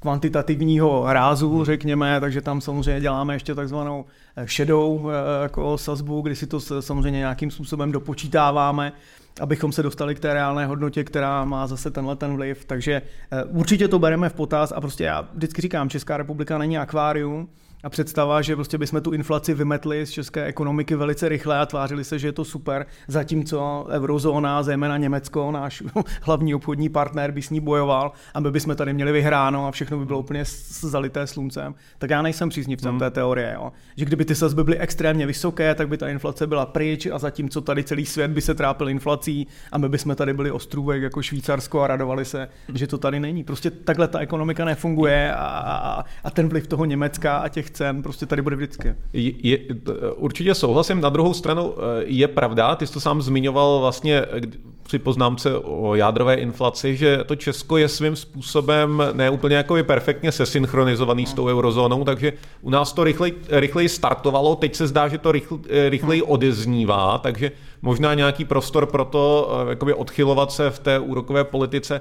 [0.00, 4.04] kvantitativního rázu, řekněme, takže tam samozřejmě děláme ještě takzvanou
[4.36, 8.92] eh, šedou eh, jako sazbu, kdy si to samozřejmě nějakým způsobem dopočítáváme,
[9.40, 12.64] abychom se dostali k té reálné hodnotě, která má zase tenhle ten vliv.
[12.64, 16.78] Takže eh, určitě to bereme v potaz a prostě já vždycky říkám, Česká republika není
[16.78, 17.48] akvárium,
[17.86, 22.04] a představa, že prostě bychom tu inflaci vymetli z české ekonomiky velice rychle a tvářili
[22.04, 25.82] se, že je to super, zatímco eurozóna, zejména Německo, náš
[26.22, 29.98] hlavní obchodní partner, by s ní bojoval a my bychom tady měli vyhráno a všechno
[29.98, 30.44] by bylo úplně
[30.80, 31.74] zalité sluncem.
[31.98, 32.98] Tak já nejsem příznivcem hmm.
[32.98, 33.72] té teorie, jo.
[33.96, 37.60] že kdyby ty sazby byly extrémně vysoké, tak by ta inflace byla pryč a zatímco
[37.60, 41.80] tady celý svět by se trápil inflací a my bychom tady byli ostrůvek jako Švýcarsko
[41.80, 43.44] a radovali se, že to tady není.
[43.44, 48.02] Prostě takhle ta ekonomika nefunguje a, a, a ten vliv toho Německa a těch cen
[48.02, 48.94] prostě tady bude vždycky.
[49.12, 49.58] Je, je,
[50.16, 51.00] určitě souhlasím.
[51.00, 54.40] Na druhou stranu eh, je pravda, ty jsi to sám zmiňoval vlastně eh,
[54.82, 61.26] při poznámce o jádrové inflaci, že to Česko je svým způsobem neúplně jako perfektně sesynchronizovaný
[61.26, 65.32] s tou eurozónou, takže u nás to rychlej, rychleji startovalo, teď se zdá, že to
[65.32, 67.52] rychl, eh, rychleji odeznívá, takže
[67.82, 72.00] možná nějaký prostor pro to jakoby odchylovat se v té úrokové politice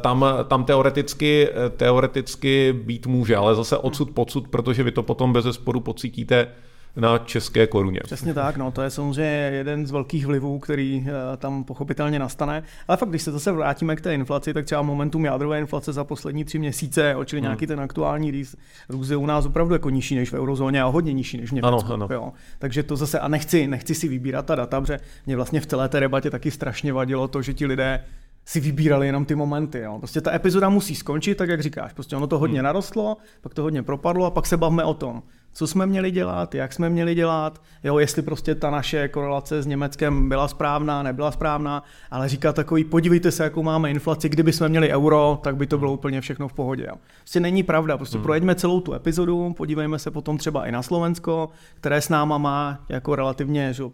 [0.00, 5.32] tam, tam teoreticky, eh, teoreticky být může, ale zase odsud pocud, protože vy to potom
[5.32, 6.48] bez sporu pocítíte
[6.96, 8.00] na české koruně.
[8.04, 12.62] Přesně tak, no, to je samozřejmě jeden z velkých vlivů, který eh, tam pochopitelně nastane.
[12.88, 16.04] Ale fakt, když se zase vrátíme k té inflaci, tak třeba momentum jádrové inflace za
[16.04, 17.44] poslední tři měsíce, čili hmm.
[17.44, 18.56] nějaký ten aktuální růst,
[18.88, 21.52] růst je u nás opravdu jako nižší než v eurozóně a hodně nižší než v
[21.52, 21.92] Německu.
[21.92, 22.08] Ano, ano.
[22.10, 22.32] Jo.
[22.58, 25.88] Takže to zase, a nechci, nechci si vybírat ta data, protože mě vlastně v celé
[25.88, 28.04] té debatě taky strašně vadilo to, že ti lidé
[28.48, 29.78] si vybírali jenom ty momenty.
[29.78, 29.98] Jo.
[29.98, 31.92] Prostě ta epizoda musí skončit, tak jak říkáš.
[31.92, 32.64] Prostě ono to hodně hmm.
[32.64, 35.22] narostlo, pak to hodně propadlo a pak se bavme o tom,
[35.52, 39.66] co jsme měli dělat, jak jsme měli dělat, jo, jestli prostě ta naše korelace s
[39.66, 44.68] Německem byla správná, nebyla správná, ale říká takový, podívejte se, jakou máme inflaci, kdyby jsme
[44.68, 46.86] měli euro, tak by to bylo úplně všechno v pohodě.
[46.88, 46.94] Jo.
[47.18, 48.24] Prostě není pravda, prostě hmm.
[48.24, 52.84] projeďme celou tu epizodu, podívejme se potom třeba i na Slovensko, které s náma má
[52.88, 53.84] jako relativně že,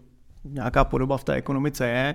[0.45, 2.15] nějaká podoba v té ekonomice je.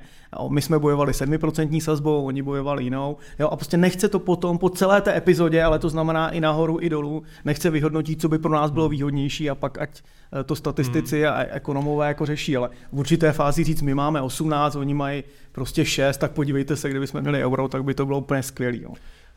[0.50, 3.18] My jsme bojovali 7% sazbou, oni bojovali jinou.
[3.40, 6.78] Jo, a prostě nechce to potom po celé té epizodě, ale to znamená i nahoru,
[6.82, 10.02] i dolů, nechce vyhodnotit, co by pro nás bylo výhodnější a pak ať
[10.40, 11.34] eh, to statistici hmm.
[11.34, 15.86] a ekonomové jako řeší, ale v určité fázi říct, my máme 18, oni mají prostě
[15.86, 18.78] 6, tak podívejte se, kdyby jsme měli euro, tak by to bylo úplně skvělé.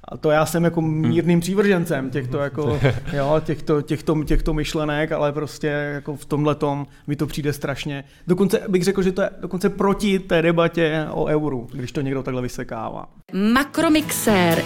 [0.08, 2.80] A to já jsem jako mírným přívržencem těchto, jako,
[3.12, 8.04] jo, těchto, těchto, těchto myšlenek, ale prostě jako v tomhle tom mi to přijde strašně.
[8.26, 12.22] Dokonce bych řekl, že to je dokonce proti té debatě o euru, když to někdo
[12.22, 13.08] takhle vysekává.
[13.52, 14.64] Makromixér.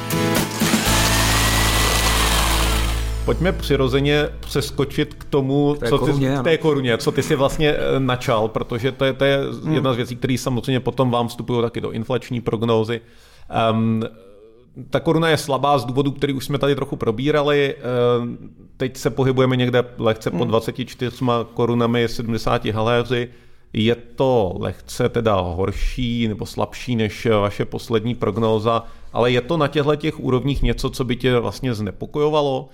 [3.24, 7.70] Pojďme přirozeně přeskočit k tomu, té co koruně, ty, té koruně, co ty si vlastně
[7.70, 9.74] eh, načal, protože to je, to je hmm.
[9.74, 13.00] jedna z věcí, které samozřejmě potom vám vstupují taky do inflační prognózy.
[13.70, 14.02] Um,
[14.90, 17.74] ta koruna je slabá z důvodu, který už jsme tady trochu probírali.
[17.78, 17.82] Eh,
[18.76, 21.30] teď se pohybujeme někde lehce po 24 hmm.
[21.54, 23.28] korunami 70 haléři.
[23.72, 29.68] Je to lehce teda horší nebo slabší než vaše poslední prognóza, ale je to na
[29.68, 32.68] těchto těch úrovních něco, co by tě vlastně znepokojovalo?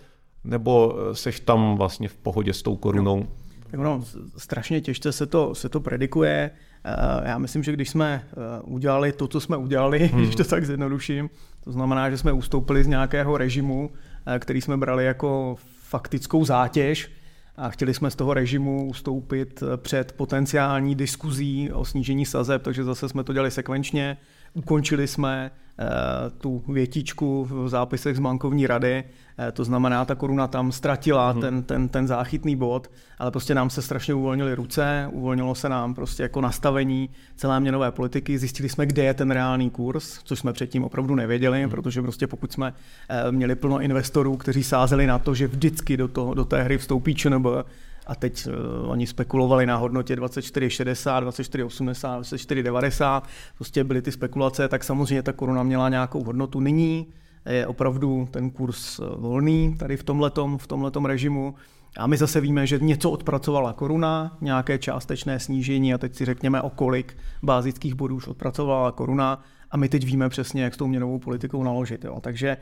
[0.45, 3.27] Nebo seš tam vlastně v pohodě s tou korunou?
[3.71, 4.05] Tak no,
[4.37, 6.51] strašně těžce se to, se to predikuje.
[6.85, 10.23] Eh, já myslím, že když jsme eh, udělali to, co jsme udělali, hmm.
[10.23, 11.31] když to tak zjednoduším,
[11.65, 13.91] to znamená, že jsme ustoupili z nějakého režimu,
[14.27, 17.11] eh, který jsme brali jako faktickou zátěž
[17.57, 23.09] a chtěli jsme z toho režimu ustoupit před potenciální diskuzí o snížení sazeb, takže zase
[23.09, 24.17] jsme to dělali sekvenčně.
[24.55, 29.05] Ukončili jsme Eh, tu větičku v zápisech z bankovní rady,
[29.39, 31.41] eh, to znamená, ta koruna tam ztratila hmm.
[31.41, 35.95] ten, ten, ten záchytný bod, ale prostě nám se strašně uvolnily ruce, uvolnilo se nám
[35.95, 40.53] prostě jako nastavení celé měnové politiky, zjistili jsme, kde je ten reálný kurz, což jsme
[40.53, 41.71] předtím opravdu nevěděli, hmm.
[41.71, 42.75] protože prostě pokud jsme
[43.09, 46.79] eh, měli plno investorů, kteří sázeli na to, že vždycky do, toho, do té hry
[46.79, 47.47] vstoupí ČNB,
[48.07, 53.23] a teď uh, oni spekulovali na hodnotě 24,60, 24,80, 24,90,
[53.57, 56.61] prostě byly ty spekulace, tak samozřejmě ta koruna měla nějakou hodnotu.
[56.61, 57.07] Nyní
[57.51, 61.55] je opravdu ten kurz eh, volný tady v tomhletom, v tomhletom režimu.
[61.97, 66.63] A my zase víme, že něco odpracovala koruna, nějaké částečné snížení a teď si řekněme
[66.63, 70.87] o kolik bázických bodů už odpracovala koruna a my teď víme přesně, jak s tou
[70.87, 72.05] měnovou politikou naložit.
[72.05, 72.21] Jo.
[72.21, 72.57] Takže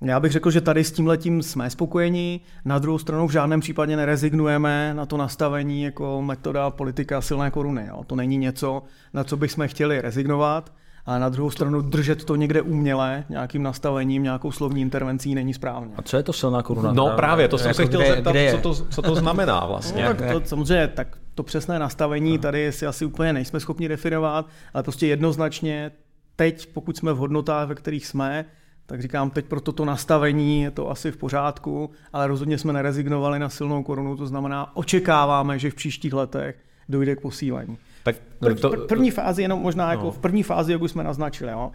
[0.00, 3.60] já bych řekl, že tady s tím letím jsme spokojeni, na druhou stranu v žádném
[3.60, 7.86] případě nerezignujeme na to nastavení jako metoda politika silné koruny.
[7.88, 8.04] Jo.
[8.06, 8.82] To není něco,
[9.14, 10.72] na co bychom chtěli rezignovat,
[11.06, 15.94] ale na druhou stranu držet to někde uměle, nějakým nastavením, nějakou slovní intervencí není správně.
[15.96, 16.92] A co je to silná koruna?
[16.92, 19.66] No právě, to jsem jako se chtěl kde, zeptat, kde co, to, co to znamená
[19.66, 20.04] vlastně.
[20.04, 24.46] No, tak to, samozřejmě, tak to přesné nastavení tady si asi úplně nejsme schopni definovat,
[24.74, 25.90] ale prostě jednoznačně
[26.36, 28.44] teď, pokud jsme v hodnotách, ve kterých jsme,
[28.86, 33.38] tak říkám, teď pro toto nastavení je to asi v pořádku, ale rozhodně jsme nerezignovali
[33.38, 36.56] na silnou korunu, to znamená, očekáváme, že v příštích letech
[36.88, 37.78] dojde k posílení.
[38.04, 38.16] Tak
[38.60, 40.10] to, v první fázi, jenom možná jako no.
[40.10, 41.70] v první fázi, jak už jsme naznačili, jo.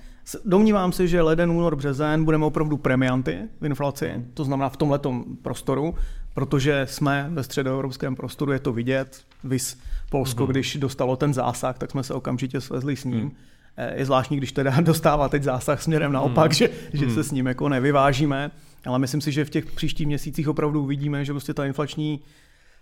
[0.45, 5.25] domnívám se, že leden, únor, březen budeme opravdu premianty v inflaci, to znamená v tomhletom
[5.41, 5.95] prostoru,
[6.33, 9.77] protože jsme ve středoevropském prostoru, je to vidět, vys
[10.09, 10.49] Polsko, mm-hmm.
[10.49, 13.23] když dostalo ten zásah, tak jsme se okamžitě svezli s ním.
[13.23, 13.31] Mm.
[13.77, 16.55] Eh, je zvláštní, když teda dostává teď zásah směrem naopak, hmm.
[16.55, 17.15] že, že hmm.
[17.15, 18.51] se s ním jako nevyvážíme,
[18.85, 22.19] ale myslím si, že v těch příštích měsících opravdu uvidíme, že prostě ta inflační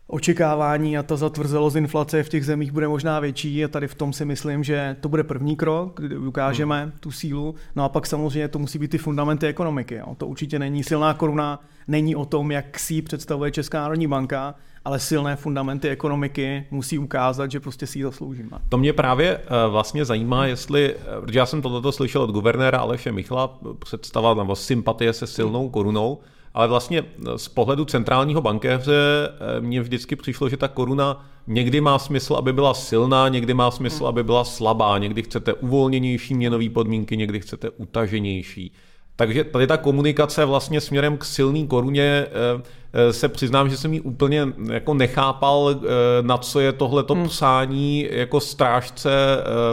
[0.07, 4.13] očekávání a ta zatvrzelost inflace v těch zemích bude možná větší a tady v tom
[4.13, 6.91] si myslím, že to bude první krok, kdy ukážeme hmm.
[6.99, 7.55] tu sílu.
[7.75, 9.95] No a pak samozřejmě to musí být ty fundamenty ekonomiky.
[9.95, 10.15] Jo.
[10.17, 14.55] To určitě není silná koruna, není o tom, jak si ji představuje Česká národní banka,
[14.85, 18.49] ale silné fundamenty ekonomiky musí ukázat, že prostě si ji zasloužíme.
[18.69, 22.79] To mě právě eh, vlastně zajímá, jestli, eh, protože já jsem tohleto slyšel od guvernéra
[22.79, 26.19] Aleše Michla, představa nebo sympatie se silnou korunou,
[26.53, 31.99] ale vlastně eh, z pohledu centrálního bankéře mně vždycky přišlo, že ta koruna někdy má
[31.99, 37.17] smysl, aby byla silná, někdy má smysl, aby byla slabá, někdy chcete uvolněnější měnové podmínky,
[37.17, 38.71] někdy chcete utaženější.
[39.19, 42.61] Takže tady ta komunikace vlastně směrem k silný koruně eh,
[42.93, 45.87] eh, se přiznám, že jsem ji úplně jako nechápal, eh,
[46.21, 47.27] na co je tohleto hmm.
[47.27, 49.09] psání jako strážce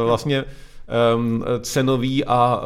[0.05, 0.44] vlastně
[0.88, 2.61] ehm, cenový a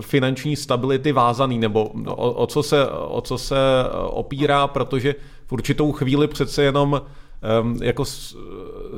[0.00, 3.56] finanční stability vázaný, nebo o, o, co se, o co se
[4.06, 5.14] opírá, protože
[5.46, 7.00] v určitou chvíli přece jenom
[7.82, 8.04] jako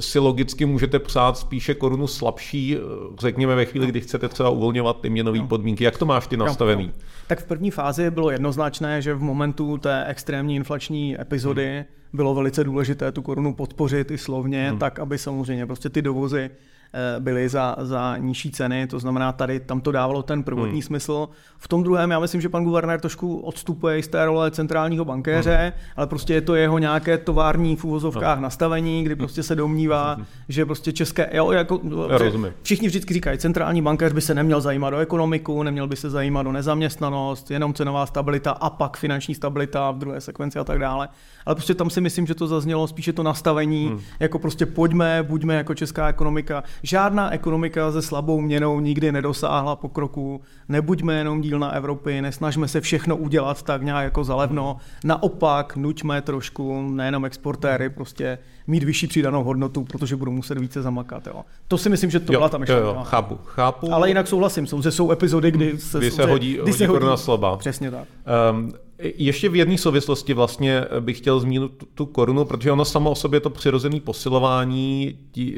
[0.00, 2.76] si logicky můžete psát spíše korunu slabší,
[3.18, 5.84] řekněme ve chvíli, kdy chcete třeba uvolňovat ty měnové podmínky.
[5.84, 6.82] Jak to máš ty nastavený?
[6.82, 7.04] No, no.
[7.26, 11.84] Tak v první fázi bylo jednoznačné, že v momentu té extrémní inflační epizody hmm.
[12.12, 14.78] bylo velice důležité tu korunu podpořit i slovně, hmm.
[14.78, 16.77] tak aby samozřejmě prostě ty dovozy Eh,
[17.18, 20.82] byly za, za nižší ceny, to znamená tady tam to dávalo ten prvotní hmm.
[20.82, 21.28] smysl.
[21.58, 25.56] V tom druhém já myslím, že pan guvernér trošku odstupuje z té role centrálního bankéře,
[25.56, 25.72] hmm.
[25.96, 28.42] ale prostě je to jeho nějaké tovární v úvozovkách hmm.
[28.42, 30.24] nastavení, kdy prostě se domnívá, hmm.
[30.48, 31.80] že prostě české, jo, jako,
[32.10, 32.52] já rozumím.
[32.62, 36.46] všichni vždycky říkají, centrální bankéř by se neměl zajímat o ekonomiku, neměl by se zajímat
[36.46, 41.08] o nezaměstnanost, jenom cenová stabilita a pak finanční stabilita v druhé sekvenci a tak dále.
[41.46, 44.00] Ale prostě tam si myslím, že to zaznělo spíše to nastavení, hmm.
[44.20, 50.40] jako prostě pojďme, buďme jako česká ekonomika, Žádná ekonomika se slabou měnou nikdy nedosáhla pokroku.
[50.68, 54.76] Nebuďme jenom dílna Evropy, nesnažme se všechno udělat tak nějak jako zalevno.
[55.04, 61.26] Naopak, nuťme trošku, nejenom exportéry, prostě mít vyšší přidanou hodnotu, protože budou muset více zamakat.
[61.26, 61.44] Jo.
[61.68, 62.72] To si myslím, že to jo, byla tam ještě.
[62.72, 63.92] Jo, jo, chápu, chápu.
[63.92, 66.86] Ale jinak souhlasím, jsou, že jsou epizody, kdy se, kdy se hodí, kdy hodí se
[66.86, 67.56] hodí, slabá.
[67.56, 68.08] Přesně tak.
[68.52, 73.14] Um, ještě v jedné souvislosti vlastně bych chtěl zmínit tu korunu, protože ono samo o
[73.14, 75.56] sobě to přirozené posilování tí,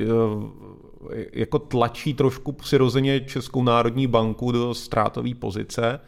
[1.32, 6.01] jako tlačí trošku přirozeně Českou národní banku do ztrátové pozice.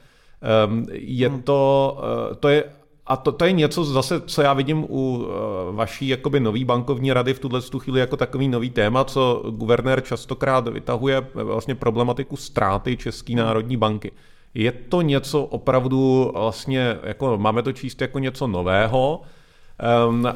[0.42, 1.42] Ehm, je hmm.
[1.42, 2.00] to,
[2.32, 2.64] eh, to je
[3.06, 7.12] a to, to je něco zase, co já vidím u eh, vaší jakoby nový bankovní
[7.12, 12.36] rady v tuhle chvíli jako takový nový téma, co guvernér častokrát vytahuje eh, vlastně problematiku
[12.36, 14.12] ztráty České národní banky.
[14.54, 19.20] Je to něco opravdu vlastně, jako máme to číst jako něco nového,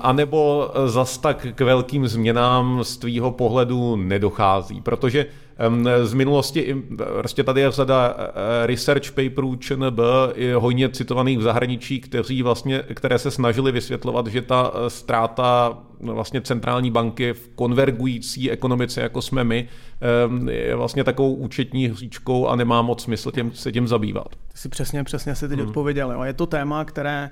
[0.01, 5.27] a nebo zas tak k velkým změnám z tvýho pohledu nedochází, protože
[6.03, 6.77] z minulosti
[7.19, 9.99] prostě tady je řada eh, research paperů ČNB,
[10.57, 16.15] hojně citovaných v zahraničí, kteří vlastně, které se snažili vysvětlovat, že ta eh, ztráta no,
[16.15, 19.69] vlastně centrální banky v konvergující ekonomice, jako jsme my,
[20.51, 24.29] je vlastně takovou účetní hříčkou a nemá moc smysl těm, se tím zabývat.
[24.29, 25.69] Ty si přesně, přesně si teď hmm.
[25.69, 26.23] odpověděl.
[26.25, 27.31] Je to téma, které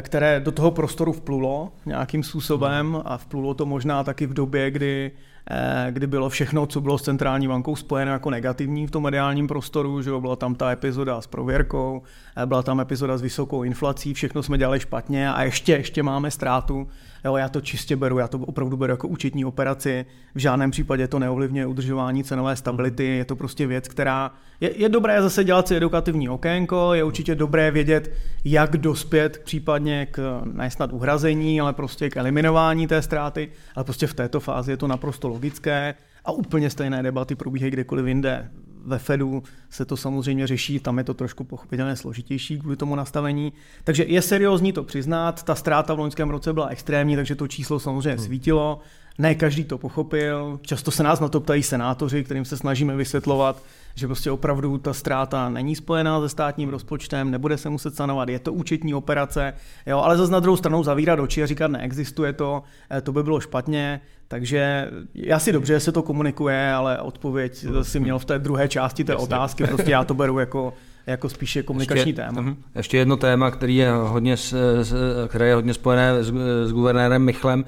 [0.00, 5.10] které do toho prostoru vplulo nějakým způsobem a vplulo to možná taky v době, kdy,
[5.50, 9.48] eh, kdy bylo všechno, co bylo s centrální bankou spojeno jako negativní v tom mediálním
[9.48, 12.02] prostoru, že byla tam ta epizoda s prověrkou,
[12.36, 16.30] eh, byla tam epizoda s vysokou inflací, všechno jsme dělali špatně a ještě, ještě máme
[16.30, 16.88] ztrátu.
[17.24, 20.06] Jo, já to čistě beru, já to opravdu beru jako účetní operaci.
[20.34, 23.04] V žádném případě to neovlivňuje udržování cenové stability.
[23.04, 27.34] Je to prostě věc, která je, je dobré zase dělat si edukativní okénko, je určitě
[27.34, 28.12] dobré vědět,
[28.44, 34.14] jak dospět případně k nesnad uhrazení, ale prostě k eliminování té ztráty, ale prostě v
[34.14, 35.94] této fázi je to naprosto logické
[36.24, 38.50] a úplně stejné debaty probíhají kdekoliv jinde
[38.84, 43.52] ve Fedu se to samozřejmě řeší, tam je to trošku pochopitelně složitější kvůli tomu nastavení.
[43.84, 47.80] Takže je seriózní to přiznat, ta ztráta v loňském roce byla extrémní, takže to číslo
[47.80, 48.24] samozřejmě hmm.
[48.24, 48.80] svítilo.
[49.18, 53.62] Ne každý to pochopil, často se nás na to ptají senátoři, kterým se snažíme vysvětlovat,
[53.94, 58.38] že prostě opravdu ta ztráta není spojená se státním rozpočtem, nebude se muset sanovat, je
[58.38, 59.54] to účetní operace,
[59.86, 63.22] jo, ale zase na druhou stranu zavírat oči a říkat, neexistuje to, eh, to by
[63.22, 68.24] bylo špatně, takže já si dobře, že se to komunikuje, ale odpověď si měl v
[68.24, 69.24] té druhé části té Jasně.
[69.24, 70.74] otázky, prostě já to beru jako
[71.06, 72.42] jako spíše komunikační ještě, téma.
[72.42, 72.56] Uh-huh.
[72.74, 74.36] Ještě jedno téma, který je hodně,
[75.28, 76.32] které je hodně spojené s,
[76.64, 77.64] s guvernérem Michlem,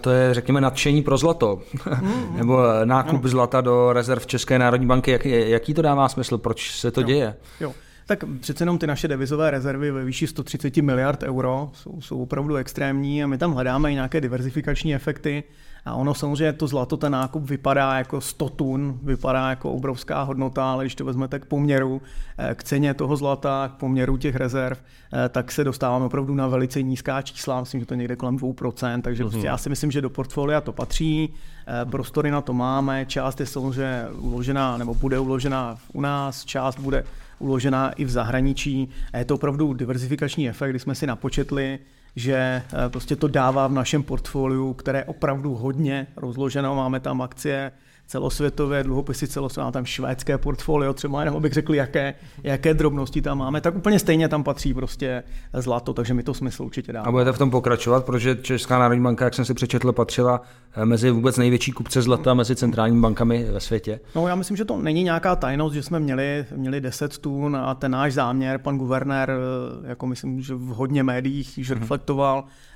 [0.00, 1.62] to je, řekněme, nadšení pro zlato,
[2.00, 3.28] mm, nebo eh, nákup mm.
[3.28, 5.10] zlata do rezerv České národní banky.
[5.10, 6.38] Jak, jaký to dává smysl?
[6.38, 7.06] Proč se to jo.
[7.06, 7.34] děje?
[7.60, 7.74] Jo.
[8.06, 12.56] Tak přece jenom ty naše devizové rezervy ve výši 130 miliard euro jsou, jsou opravdu
[12.56, 15.44] extrémní a my tam hledáme i nějaké diverzifikační efekty.
[15.84, 20.72] A ono samozřejmě to zlato, ten nákup vypadá jako 100 tun, vypadá jako obrovská hodnota,
[20.72, 22.02] ale když to vezmete k poměru
[22.38, 24.78] eh, k ceně toho zlata, k poměru těch rezerv,
[25.12, 29.02] eh, tak se dostáváme opravdu na velice nízká čísla, myslím, že to někde kolem 2%,
[29.02, 29.30] takže mm-hmm.
[29.30, 31.34] prostě já si myslím, že do portfolia to patří,
[31.66, 36.78] eh, prostory na to máme, část je samozřejmě uložená, nebo bude uložená u nás, část
[36.78, 37.04] bude
[37.38, 38.88] uložená i v zahraničí.
[39.12, 41.78] A je to opravdu diverzifikační efekt, kdy jsme si napočetli,
[42.16, 46.74] že eh, prostě to dává v našem portfoliu, které je opravdu hodně rozloženo.
[46.74, 47.72] Máme tam akcie
[48.06, 53.60] celosvětové dluhopisy, celosvětové, tam švédské portfolio, třeba jenom abych řekl, jaké, jaké drobnosti tam máme,
[53.60, 57.02] tak úplně stejně tam patří prostě zlato, takže mi to smysl určitě dá.
[57.02, 60.40] A budete v tom pokračovat, protože Česká národní banka, jak jsem si přečetl, patřila
[60.76, 64.00] eh, mezi vůbec největší kupce zlata mezi centrálními bankami ve světě.
[64.14, 67.74] No já myslím, že to není nějaká tajnost, že jsme měli, měli 10 tun a
[67.74, 71.78] ten náš záměr, pan guvernér, eh, jako myslím, že v hodně médiích již mm-hmm.
[71.78, 72.44] reflektoval,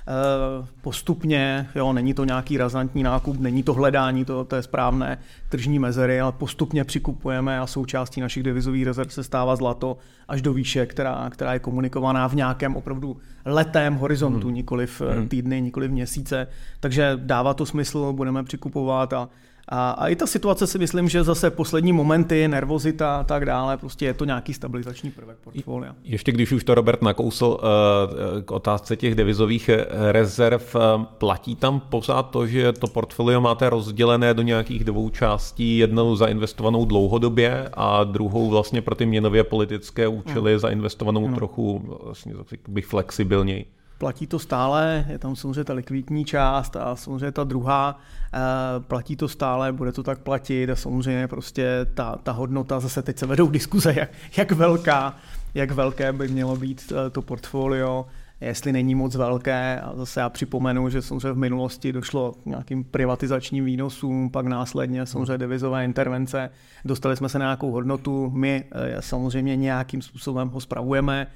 [0.81, 5.17] postupně, jo, není to nějaký razantní nákup, není to hledání, to, to je správné,
[5.49, 9.97] tržní mezery, ale postupně přikupujeme a součástí našich devizových rezerv se stává zlato
[10.27, 14.55] až do výše, která, která je komunikovaná v nějakém opravdu letém horizontu, hmm.
[14.55, 15.27] nikoli v hmm.
[15.27, 16.47] týdny, nikoli v měsíce.
[16.79, 19.29] Takže dává to smysl, budeme přikupovat a
[19.71, 23.77] a, a i ta situace si myslím, že zase poslední momenty, nervozita a tak dále,
[23.77, 25.95] prostě je to nějaký stabilizační prvek portfolia.
[26.03, 31.55] Ještě když už to Robert nakousl eh, k otázce těch devizových eh, rezerv, eh, platí
[31.55, 37.69] tam pořád to, že to portfolio máte rozdělené do nějakých dvou částí, jednou zainvestovanou dlouhodobě
[37.73, 40.59] a druhou vlastně pro ty měnově politické účely no.
[40.59, 41.35] zainvestovanou no.
[41.35, 42.33] trochu vlastně
[42.67, 43.65] bych flexibilněji
[44.01, 47.99] platí to stále, je tam samozřejmě ta likvidní část a samozřejmě ta druhá,
[48.33, 48.39] eh,
[48.79, 53.17] platí to stále, bude to tak platit a samozřejmě prostě ta, ta hodnota, zase teď
[53.17, 55.15] se vedou diskuze, jak, jak velká,
[55.53, 58.05] jak velké by mělo být eh, to portfolio,
[58.41, 59.79] jestli není moc velké.
[59.79, 65.05] A zase já připomenu, že samozřejmě v minulosti došlo k nějakým privatizačním výnosům, pak následně
[65.05, 66.49] samozřejmě devizové intervence.
[66.85, 71.27] Dostali jsme se na nějakou hodnotu, my eh, samozřejmě nějakým způsobem ho spravujeme,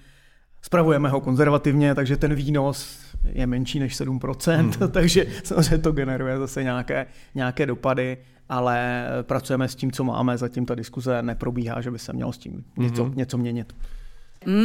[0.65, 4.71] Spravujeme ho konzervativně, takže ten výnos je menší než 7%, hmm.
[4.91, 7.05] takže samozřejmě to generuje zase nějaké,
[7.35, 8.17] nějaké dopady,
[8.49, 12.37] ale pracujeme s tím, co máme, zatím ta diskuze neprobíhá, že by se mělo s
[12.37, 13.13] tím něco, hmm.
[13.15, 13.75] něco měnit.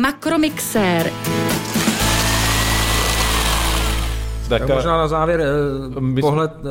[0.01, 1.12] Makromixér.
[4.48, 6.62] Tak, tak možná na závěr eh, pohled eh,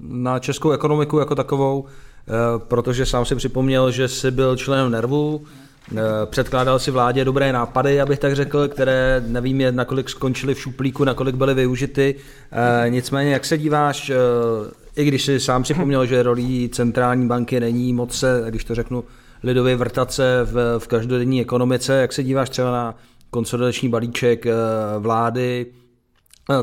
[0.00, 5.44] na českou ekonomiku jako takovou, eh, protože sám si připomněl, že jsi byl členem Nervu,
[5.44, 5.61] Eh,
[6.26, 11.04] předkládal si vládě dobré nápady, abych tak řekl, které nevím, je, nakolik skončily v šuplíku,
[11.04, 12.14] nakolik byly využity.
[12.52, 14.16] Eh, nicméně, jak se díváš, eh,
[14.96, 19.04] i když si sám připomněl, že rolí centrální banky není moc se, když to řeknu,
[19.42, 22.94] lidově vrtat se v, v každodenní ekonomice, jak se díváš třeba na
[23.30, 24.46] konsolidační balíček
[24.98, 25.66] vlády,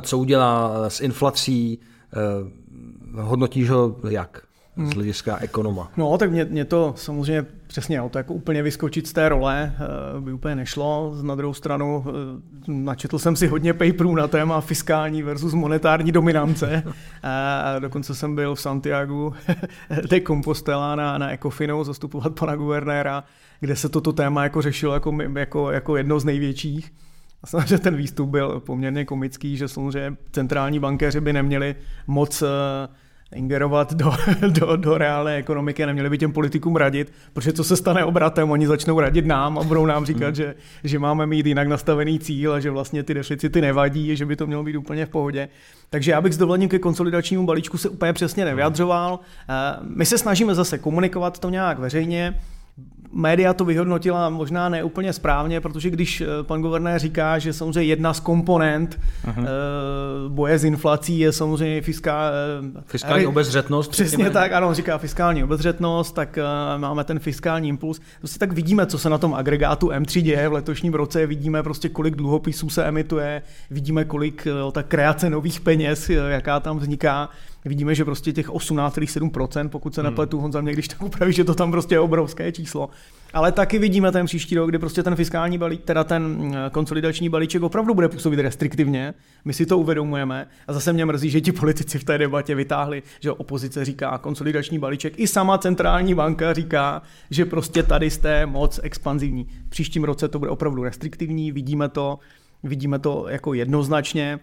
[0.01, 1.79] co udělá s inflací,
[3.15, 4.48] hodnotíš ho jak?
[4.79, 4.91] Z hmm.
[4.91, 5.91] hlediska ekonoma.
[5.97, 10.21] No, tak mě, mě to samozřejmě přesně, to jako úplně vyskočit z té role eh,
[10.21, 11.15] by úplně nešlo.
[11.21, 12.11] Na druhou stranu eh,
[12.67, 16.83] načetl jsem si hodně paperů na téma fiskální versus monetární dominance.
[17.23, 19.33] A dokonce jsem byl v Santiago
[20.09, 23.23] de Compostela na, na Ecofinu zastupovat pana guvernéra,
[23.59, 26.93] kde se toto téma jako řešilo jako, jako, jako jedno z největších.
[27.43, 31.75] A samozřejmě ten výstup byl poměrně komický, že samozřejmě centrální bankéři by neměli
[32.07, 32.47] moc uh,
[33.35, 34.11] ingerovat do,
[34.47, 38.51] do, do reálné ekonomiky a neměli by těm politikům radit, protože co se stane obratem,
[38.51, 40.35] oni začnou radit nám a budou nám říkat, hmm.
[40.35, 44.35] že, že máme mít jinak nastavený cíl a že vlastně ty deficity nevadí, že by
[44.35, 45.49] to mělo být úplně v pohodě.
[45.89, 49.19] Takže já bych s dovolením ke konsolidačnímu balíčku se úplně přesně nevyjadřoval.
[49.49, 52.35] Eh, my se snažíme zase komunikovat to nějak veřejně,
[53.11, 58.13] média to vyhodnotila možná neúplně správně, protože když eh, pan guvernér říká, že samozřejmě jedna
[58.13, 59.45] z komponent uh-huh.
[60.27, 62.31] boje s inflací je samozřejmě fiskál,
[62.77, 63.91] eh, fiskální obezřetnost.
[63.91, 66.39] Přesně tak, ano, říká fiskální obezřetnost, tak
[66.77, 68.01] máme ten fiskální impuls.
[68.19, 71.89] Prostě tak vidíme, co se na tom agregátu M3 děje v letošním roce, vidíme prostě,
[71.89, 73.41] kolik dluhopisů se emituje,
[73.71, 77.29] vidíme, kolik ta kreace nových peněz, jaká tam vzniká
[77.65, 80.09] vidíme, že prostě těch 18,7%, pokud se hmm.
[80.09, 82.89] nepletu, Honza mě když tak upraví, že to tam prostě je obrovské číslo.
[83.33, 87.29] Ale taky vidíme ten příští rok, kdy prostě ten fiskální balík, teda ten eh, konsolidační
[87.29, 89.13] balíček opravdu bude působit restriktivně.
[89.45, 93.03] My si to uvědomujeme a zase mě mrzí, že ti politici v té debatě vytáhli,
[93.19, 95.13] že opozice říká konsolidační balíček.
[95.19, 99.47] I sama centrální banka říká, že prostě tady jste moc expanzivní.
[99.67, 102.19] V příštím roce to bude opravdu restriktivní, vidíme to,
[102.63, 104.39] vidíme to jako jednoznačně.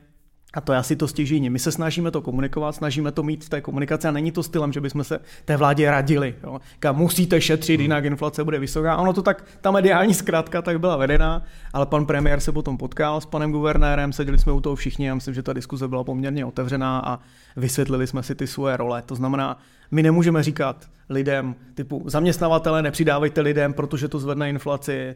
[0.57, 1.51] A to je asi to stěžení.
[1.51, 4.73] My se snažíme to komunikovat, snažíme to mít v té komunikaci a není to stylem,
[4.73, 6.35] že bychom se té vládě radili.
[6.43, 6.61] Jo.
[6.79, 8.97] Kam musíte šetřit, jinak inflace bude vysoká.
[8.97, 11.43] Ono to tak, ta mediální zkrátka tak byla vedena,
[11.73, 15.15] ale pan premiér se potom potkal s panem guvernérem, seděli jsme u toho všichni a
[15.15, 17.19] myslím, že ta diskuze byla poměrně otevřená a
[17.57, 19.03] vysvětlili jsme si ty svoje role.
[19.03, 19.59] To znamená,
[19.91, 25.14] my nemůžeme říkat lidem typu zaměstnavatele nepřidávejte lidem, protože to zvedne inflaci, eh,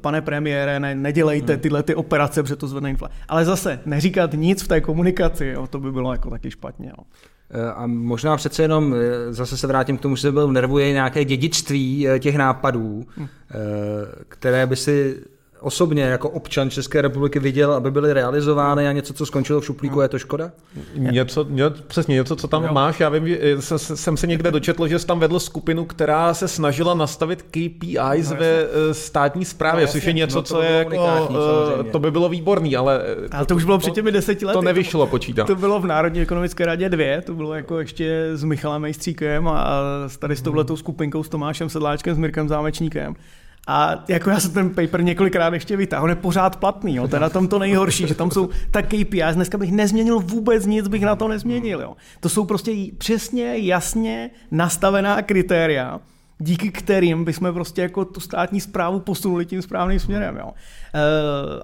[0.00, 1.62] pane premiére, ne, nedělejte hmm.
[1.62, 3.14] tyhle ty operace, protože to zvedne inflaci.
[3.28, 6.88] Ale zase neříkat nic v té komunikaci, jo, to by bylo jako taky špatně.
[6.88, 7.04] Jo.
[7.50, 11.24] Eh, a možná přece jenom, eh, zase se vrátím k tomu, že byl nervuje nějaké
[11.24, 13.28] dědictví těch nápadů, hmm.
[14.28, 15.16] které by si
[15.64, 20.00] osobně jako občan České republiky viděl, aby byly realizovány a něco, co skončilo v šuplíku,
[20.00, 20.50] je to škoda?
[20.94, 22.72] Něco, ně, přesně něco, co tam jo.
[22.72, 23.00] máš.
[23.00, 26.48] Já vím, že jsem, jsem se někde dočetl, že jsi tam vedl skupinu, která se
[26.48, 30.70] snažila nastavit KPIs no, ve eh, státní správě, no, což je něco, no, co je
[30.70, 33.02] jako, uh, to by bylo výborný, ale...
[33.32, 34.54] Ale to už bylo před těmi deseti lety.
[34.54, 35.46] To nevyšlo počítat.
[35.46, 39.82] To bylo v Národní ekonomické radě dvě, to bylo jako ještě s Michalem Mejstříkem a
[40.18, 43.14] tady s touhletou skupinkou s Tomášem Sedláčkem, s Mirkem Zámečníkem.
[43.66, 47.08] A jako já jsem ten paper několikrát ještě vytáhl, on je pořád platný, jo.
[47.08, 50.66] to je na tom to nejhorší, že tam jsou tak KPIs, dneska bych nezměnil vůbec
[50.66, 51.80] nic, bych na to nezměnil.
[51.80, 51.96] Jo.
[52.20, 56.00] To jsou prostě přesně, jasně nastavená kritéria,
[56.38, 60.36] díky kterým bychom prostě jako tu státní zprávu posunuli tím správným směrem.
[60.36, 60.50] Jo.
[60.94, 61.00] E,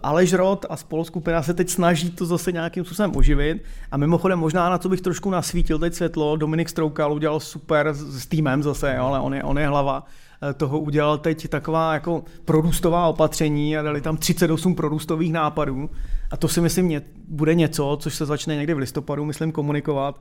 [0.02, 4.70] Aleš Rod a spoluskupina se teď snaží to zase nějakým způsobem oživit a mimochodem možná
[4.70, 9.04] na co bych trošku nasvítil teď světlo, Dominik Stroukal udělal super s, týmem zase, jo,
[9.04, 10.06] ale on je, on je hlava
[10.50, 15.90] eh, toho udělal teď taková jako prorůstová opatření a dali tam 38 prorůstových nápadů
[16.30, 20.20] a to si myslím bude něco, což se začne někdy v listopadu, myslím, komunikovat.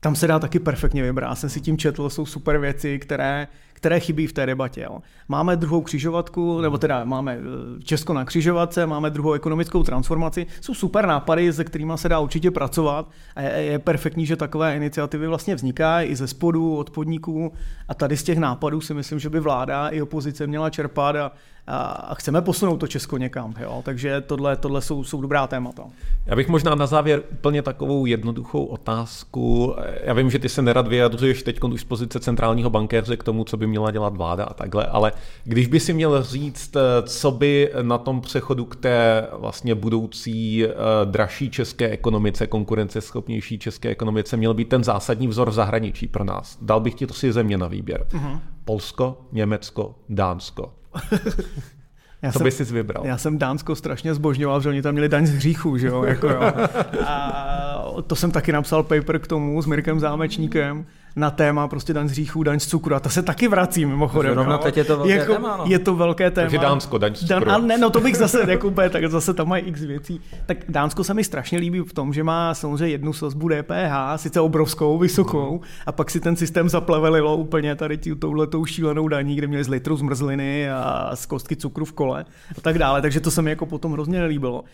[0.00, 1.28] Tam se dá taky perfektně vybrat.
[1.28, 4.80] Já jsem si tím četl, jsou super věci, které které chybí v té debatě.
[4.80, 4.98] Jo.
[5.28, 10.46] Máme druhou křižovatku, nebo teda máme eh, Česko na křižovatce, máme druhou ekonomickou transformaci.
[10.60, 14.76] Jsou super nápady, se kterými se dá určitě pracovat a je, je perfektní, že takové
[14.76, 17.52] iniciativy vlastně vznikají i ze spodu, od podniků
[17.88, 21.32] a tady z těch nápadů si myslím, že by vláda i opozice měla čerpat a,
[21.68, 23.54] a chceme posunout to Česko někam.
[23.60, 23.82] Jo?
[23.84, 25.82] Takže tohle, tohle jsou, jsou dobrá témata.
[26.26, 29.74] Já bych možná na závěr úplně takovou jednoduchou otázku.
[30.04, 33.44] Já vím, že ty se nerad vyjadřuješ teď už z pozice centrálního bankéře k tomu,
[33.44, 35.12] co by měla dělat vláda a takhle, ale
[35.44, 40.72] když by si měl říct, co by na tom přechodu k té vlastně budoucí uh,
[41.04, 46.58] dražší české ekonomice, konkurenceschopnější české ekonomice měl být ten zásadní vzor v zahraničí pro nás.
[46.62, 48.06] Dal bych ti to si země na výběr.
[48.10, 48.40] Uh-huh.
[48.64, 50.72] Polsko, Německo, Dánsko.
[52.22, 53.06] Já Co jsem, bys si vybral?
[53.06, 56.28] Já jsem Dánsko strašně zbožňoval, že oni tam měli daň z hříchu, že jo, jako
[56.28, 56.40] jo.
[57.06, 60.86] A to jsem taky napsal paper k tomu s Mirkem Zámečníkem,
[61.18, 62.94] na téma prostě daň z hříchů, daň z cukru.
[62.94, 64.32] A to se taky vrací mimochodem.
[64.32, 64.62] Zrovna no.
[64.62, 65.56] teď je to velké jako, téma.
[65.56, 65.64] No.
[65.66, 66.44] Je to velké téma.
[66.44, 67.44] Takže Dánsko, daň z cukru.
[67.44, 70.20] Dan, a ne, no to bych zase jako úplně, tak zase tam mají x věcí.
[70.46, 74.40] Tak Dánsko se mi strašně líbí v tom, že má samozřejmě jednu sazbu DPH, sice
[74.40, 79.64] obrovskou, vysokou, a pak si ten systém zaplevelilo úplně tady touhletou šílenou daní, kde měli
[79.64, 82.24] z litru zmrzliny a z kostky cukru v kole
[82.58, 83.02] a tak dále.
[83.02, 84.64] Takže to se mi jako potom hrozně nelíbilo.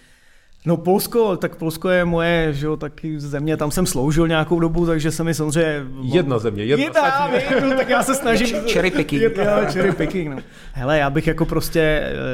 [0.67, 4.87] No Polsko, tak Polsko je moje, že jo, taky země, tam jsem sloužil nějakou dobu,
[4.87, 5.85] takže se mi samozřejmě...
[6.03, 7.31] Jedna země, jedna, jedna
[7.69, 8.57] no, tak já se snažím...
[8.73, 9.23] cherry picking.
[9.23, 9.31] Jo,
[9.73, 10.37] cherry picking, no.
[10.73, 11.81] Hele, já bych jako prostě,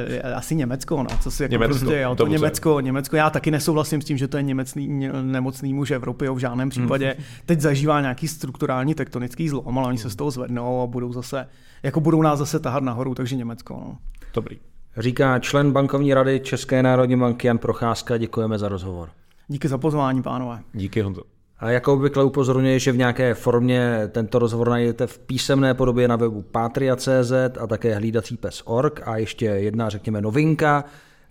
[0.08, 3.50] eh, asi Německo, no, co si jako Německo, prostě, jo, to Německo, Německo, já taky
[3.50, 6.70] nesouhlasím s tím, že to je němecný, nemocný muž Evropy, jo, v žádném hmm.
[6.70, 7.14] případě.
[7.18, 7.24] Hmm.
[7.46, 11.46] Teď zažívá nějaký strukturální tektonický zlom, ale oni se z toho zvednou a budou zase,
[11.82, 13.98] jako budou nás zase tahat nahoru, takže Německo, no.
[14.34, 14.58] Dobrý.
[14.96, 18.16] Říká člen bankovní rady České národní banky Jan Procházka.
[18.16, 19.08] Děkujeme za rozhovor.
[19.48, 20.60] Díky za pozvání, pánové.
[20.72, 21.22] Díky, Honzo.
[21.58, 26.16] A jako obvykle upozorňuji, že v nějaké formě tento rozhovor najdete v písemné podobě na
[26.16, 29.02] webu patria.cz a také hlídací pes.org.
[29.04, 30.84] A ještě jedna, řekněme, novinka.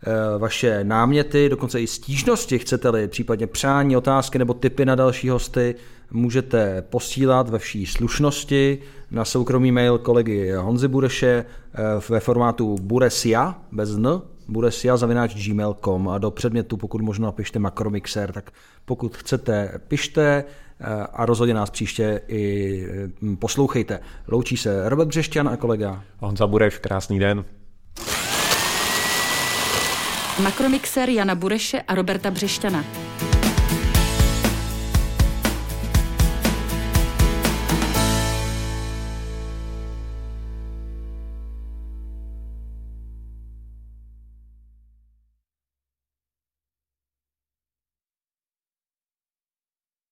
[0.04, 5.76] Eh, vaše náměty, dokonce i stížnosti, chcete-li, případně přání, otázky nebo tipy na další hosty,
[6.12, 8.80] můžete posílat ve vší slušnosti
[9.12, 16.10] na soukromý mail kolegy Honzy Bureše eh, ve formátu buresia, bez n, buresia zavináč gmail.com
[16.10, 18.52] a do předmětu, pokud možno napište makromixer, tak
[18.86, 20.44] pokud chcete, pište
[20.80, 22.86] eh, a rozhodně nás příště i
[23.40, 24.00] poslouchejte.
[24.28, 27.46] Loučí se Robert Břešťan a kolega Honza Bureš, krásný den.
[30.44, 32.84] Makromixer Jana Bureše a Roberta Břešťana.